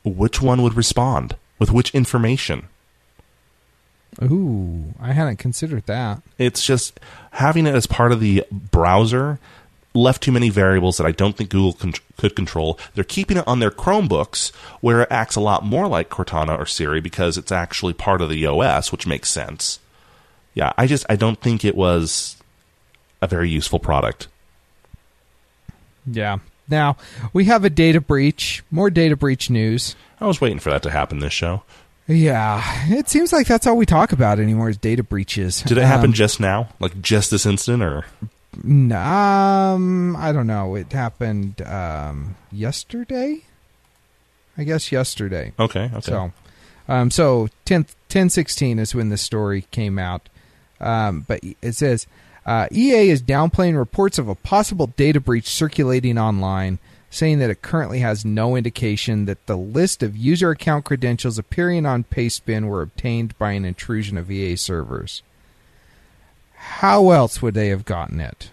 [0.04, 2.68] which one would respond with which information?
[4.22, 6.22] Ooh, I hadn't considered that.
[6.38, 7.00] It's just
[7.32, 9.38] having it as part of the browser
[9.94, 12.78] left too many variables that I don't think Google con- could control.
[12.94, 16.66] They're keeping it on their Chromebooks where it acts a lot more like Cortana or
[16.66, 19.80] Siri because it's actually part of the OS, which makes sense.
[20.56, 22.34] Yeah, I just I don't think it was
[23.22, 24.26] a very useful product.
[26.10, 26.38] Yeah.
[26.68, 26.96] Now
[27.32, 28.64] we have a data breach.
[28.72, 29.94] More data breach news.
[30.20, 31.62] I was waiting for that to happen this show.
[32.08, 35.60] Yeah, it seems like that's all we talk about anymore is data breaches.
[35.62, 36.68] Did it happen Um, just now?
[36.80, 38.04] Like just this instant or
[38.64, 40.74] um, I don't know.
[40.74, 43.42] It happened um, yesterday.
[44.56, 45.52] I guess yesterday.
[45.58, 46.00] Okay, okay.
[46.00, 46.32] So,
[46.88, 50.30] um, so 10, 1016 is when the story came out.
[50.80, 52.06] Um, but it says
[52.44, 56.78] uh, EA is downplaying reports of a possible data breach circulating online,
[57.10, 61.84] saying that it currently has no indication that the list of user account credentials appearing
[61.86, 65.22] on Pastebin were obtained by an intrusion of EA servers.
[66.54, 68.50] How else would they have gotten it?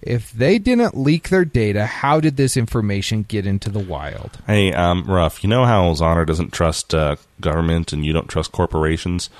[0.00, 4.38] If they didn't leak their data, how did this information get into the wild?
[4.48, 8.50] Hey, um, Ruff, you know how Zonner doesn't trust uh, government and you don't trust
[8.50, 9.30] corporations?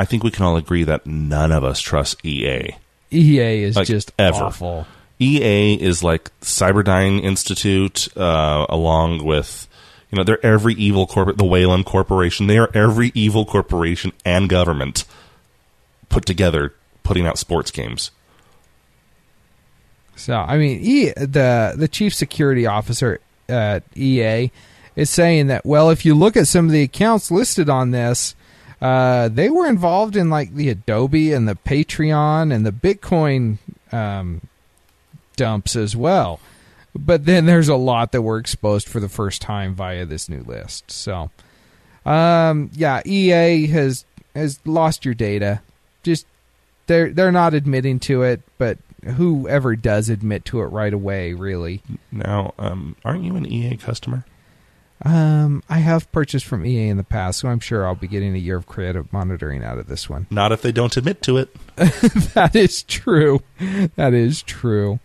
[0.00, 2.74] I think we can all agree that none of us trust EA.
[3.12, 4.44] EA is Like, just ever.
[4.44, 4.86] awful.
[5.18, 9.68] EA is like Cyberdyne Institute, uh, along with,
[10.10, 12.46] you know, they're every evil corporate, the Weyland Corporation.
[12.46, 15.04] They are every evil corporation and government
[16.08, 16.72] put together,
[17.02, 18.10] putting out sports games.
[20.16, 20.82] So I mean,
[21.16, 23.20] the the chief security officer
[23.50, 24.50] at EA
[24.96, 28.34] is saying that well, if you look at some of the accounts listed on this,
[28.80, 33.58] uh, they were involved in like the Adobe and the Patreon and the Bitcoin
[33.92, 34.40] um,
[35.36, 36.40] dumps as well.
[36.94, 40.42] But then there's a lot that were exposed for the first time via this new
[40.42, 40.90] list.
[40.90, 41.30] So,
[42.04, 44.04] um, yeah, EA has
[44.34, 45.60] has lost your data.
[46.02, 46.26] Just
[46.86, 51.82] they're they're not admitting to it, but whoever does admit to it right away, really.
[52.10, 54.24] Now, um, aren't you an EA customer?
[55.02, 58.34] Um, I have purchased from EA in the past, so I'm sure I'll be getting
[58.34, 60.26] a year of credit monitoring out of this one.
[60.30, 61.54] Not if they don't admit to it.
[61.76, 63.40] that is true.
[63.96, 65.00] That is true.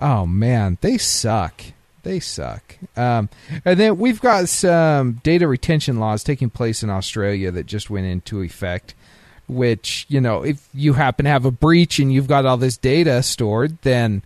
[0.00, 1.62] Oh man, they suck.
[2.02, 2.76] They suck.
[2.96, 3.28] Um,
[3.64, 8.06] and then we've got some data retention laws taking place in Australia that just went
[8.06, 8.94] into effect.
[9.48, 12.76] Which you know, if you happen to have a breach and you've got all this
[12.76, 14.22] data stored, then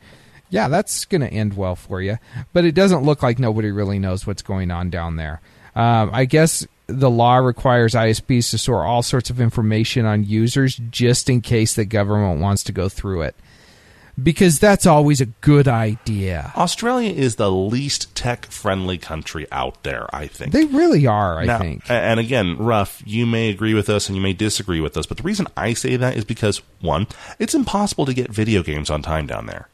[0.51, 2.19] yeah, that's going to end well for you.
[2.53, 5.41] But it doesn't look like nobody really knows what's going on down there.
[5.75, 10.77] Um, I guess the law requires ISPs to store all sorts of information on users
[10.91, 13.37] just in case the government wants to go through it.
[14.21, 16.53] Because that's always a good idea.
[16.57, 20.53] Australia is the least tech friendly country out there, I think.
[20.53, 21.89] They really are, I Now, think.
[21.89, 25.17] And again, Ruff, you may agree with us and you may disagree with us, but
[25.17, 27.07] the reason I say that is because, one,
[27.39, 29.69] it's impossible to get video games on time down there.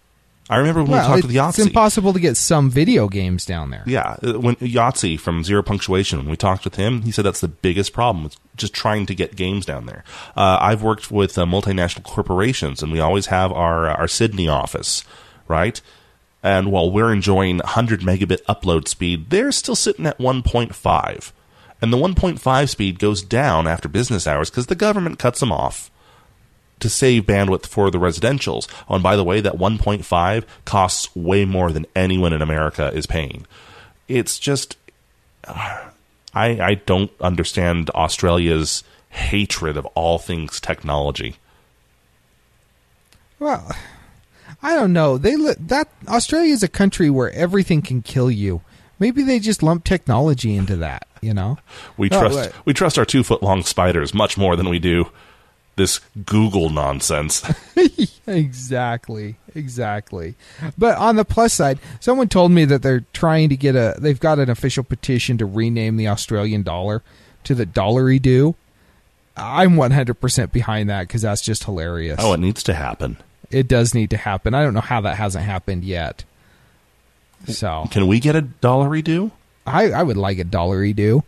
[0.49, 1.49] I remember when we talked to Yahtzee.
[1.49, 3.83] it's impossible to get some video games down there.
[3.87, 7.41] Yeah, uh, when Yahtzee from Zero Punctuation, when we talked with him, he said that's
[7.41, 10.05] the biggest problem just trying to get games down there.
[10.37, 14.49] Uh, I've worked with uh, multinational corporations, and we always have our uh, our Sydney
[14.49, 15.05] office,
[15.49, 15.81] right?
[16.43, 21.33] And while we're enjoying 100 megabit upload speed, they're still sitting at 1.5,
[21.83, 25.91] and the 1.5 speed goes down after business hours because the government cuts them off
[26.81, 28.69] to save bandwidth for the residentials.
[28.89, 33.07] Oh, and by the way, that 1.5 costs way more than anyone in America is
[33.07, 33.47] paying.
[34.09, 34.77] It's just,
[35.49, 35.81] I
[36.35, 41.37] I don't understand Australia's hatred of all things technology.
[43.39, 43.71] Well,
[44.63, 45.19] I don't know.
[45.19, 48.63] They li- that Australia is a country where everything can kill you.
[48.99, 51.59] Maybe they just lump technology into that, you know?
[51.99, 52.53] We Oh, trust right.
[52.65, 55.11] we trust our two foot long spiders much more than we do
[55.77, 57.43] this Google nonsense.
[58.27, 60.35] exactly exactly.
[60.77, 64.21] But on the plus side someone told me that they're trying to get a they've
[64.21, 67.03] got an official petition to rename the australian dollar
[67.45, 68.55] to the dollary do.
[69.37, 72.19] I'm 100% behind that because that's just hilarious.
[72.21, 73.19] Oh, it needs to happen.
[73.51, 74.55] it does need to happen.
[74.55, 76.25] I don't know how that hasn't happened yet.
[77.47, 77.87] So.
[77.91, 79.31] Can we get a dollar redo?
[79.67, 81.23] i, I would like a dollary do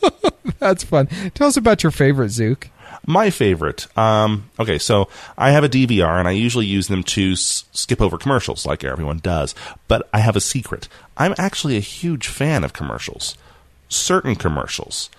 [0.59, 2.69] that's fun tell us about your favorite zook
[3.05, 3.87] My favorite.
[3.97, 8.01] Um, okay, so I have a DVR and I usually use them to s- skip
[8.01, 9.55] over commercials like everyone does.
[9.87, 10.89] But I have a secret.
[11.15, 13.37] I'm actually a huge fan of commercials.
[13.87, 15.09] Certain commercials.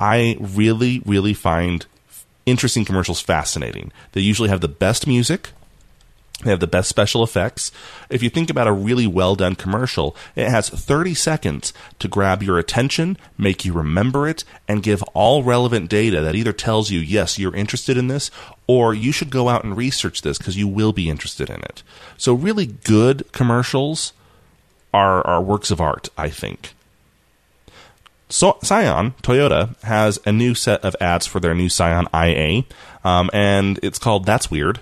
[0.00, 1.84] I really, really find
[2.46, 3.92] interesting commercials fascinating.
[4.12, 5.50] They usually have the best music.
[6.44, 7.72] They have the best special effects.
[8.10, 12.42] If you think about a really well done commercial, it has 30 seconds to grab
[12.42, 17.00] your attention, make you remember it, and give all relevant data that either tells you,
[17.00, 18.30] yes, you're interested in this,
[18.66, 21.82] or you should go out and research this because you will be interested in it.
[22.16, 24.12] So, really good commercials
[24.92, 26.74] are, are works of art, I think.
[28.28, 32.64] So, Scion, Toyota, has a new set of ads for their new Scion IA,
[33.04, 34.80] um, and it's called That's Weird.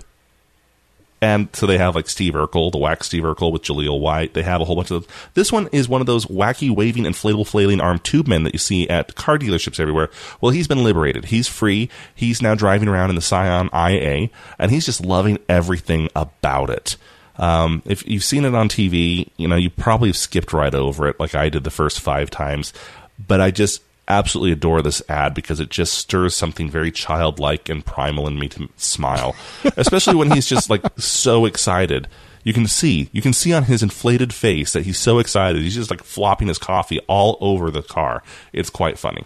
[1.23, 4.33] And so they have like Steve Urkel, the wax Steve Urkel with Jaleel White.
[4.33, 5.15] They have a whole bunch of those.
[5.35, 8.59] This one is one of those wacky, waving, inflatable, flailing arm tube men that you
[8.59, 10.09] see at car dealerships everywhere.
[10.41, 11.23] Well, he's been liberated.
[11.23, 11.89] He's free.
[12.13, 16.97] He's now driving around in the Scion IA, and he's just loving everything about it.
[17.37, 21.21] Um, if you've seen it on TV, you know, you probably skipped right over it
[21.21, 22.73] like I did the first five times.
[23.17, 27.85] But I just absolutely adore this ad because it just stirs something very childlike and
[27.85, 29.35] primal in me to smile,
[29.77, 32.07] especially when he's just like so excited.
[32.43, 35.61] You can see, you can see on his inflated face that he's so excited.
[35.61, 38.21] He's just like flopping his coffee all over the car.
[38.51, 39.23] It's quite funny.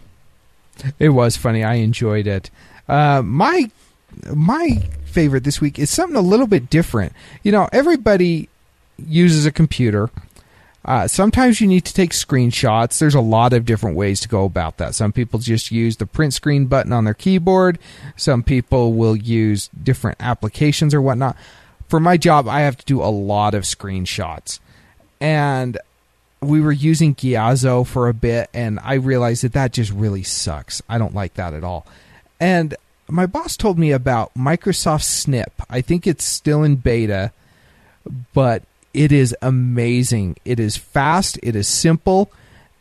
[1.00, 1.64] It was funny.
[1.64, 2.52] I enjoyed it.
[2.88, 3.72] Uh, my
[4.34, 7.14] my favorite this week is something a little bit different.
[7.42, 8.50] You know, everybody
[9.08, 10.10] uses a computer.
[10.88, 12.98] Uh, sometimes you need to take screenshots.
[12.98, 14.96] There's a lot of different ways to go about that.
[14.96, 17.78] Some people just use the print screen button on their keyboard.
[18.16, 21.36] Some people will use different applications or whatnot.
[21.90, 24.60] For my job, I have to do a lot of screenshots.
[25.20, 25.78] And
[26.42, 30.82] we were using Gyazo for a bit, and I realized that that just really sucks.
[30.88, 31.86] I don't like that at all.
[32.40, 32.76] And
[33.10, 35.52] my boss told me about Microsoft Snip.
[35.70, 37.32] I think it's still in beta,
[38.34, 38.64] but
[38.98, 40.38] it is amazing.
[40.44, 42.32] It is fast, it is simple,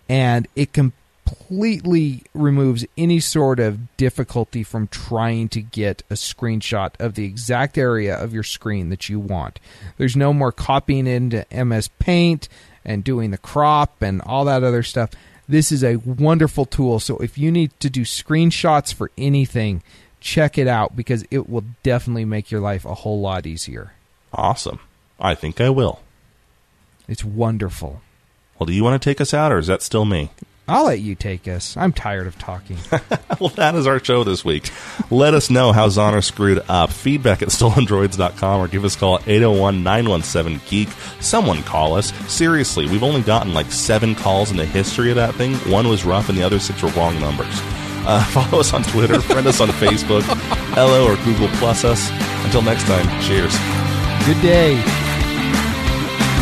[0.08, 7.16] and it completely removes any sort of difficulty from trying to get a screenshot of
[7.16, 9.60] the exact area of your screen that you want.
[9.98, 12.48] There's no more copying into MS Paint
[12.82, 15.10] and doing the crop and all that other stuff.
[15.46, 16.98] This is a wonderful tool.
[16.98, 19.82] So if you need to do screenshots for anything,
[20.20, 23.92] check it out because it will definitely make your life a whole lot easier.
[24.32, 24.80] Awesome.
[25.20, 26.00] I think I will.
[27.09, 28.00] It's wonderful.
[28.59, 30.30] Well, do you want to take us out, or is that still me?
[30.68, 31.76] I'll let you take us.
[31.76, 32.76] I'm tired of talking.
[33.40, 34.70] well, that is our show this week.
[35.11, 36.90] Let us know how Zoner screwed up.
[36.90, 40.88] Feedback at stolendroids.com or give us a call at 801 917 Geek.
[41.20, 42.12] Someone call us.
[42.28, 45.54] Seriously, we've only gotten like seven calls in the history of that thing.
[45.70, 47.54] One was rough and the other six were wrong numbers.
[48.09, 50.22] Uh, follow us on Twitter, friend us on Facebook,
[50.74, 52.11] hello or Google Plus us.
[52.44, 53.57] Until next time, cheers.
[54.26, 55.05] Good day.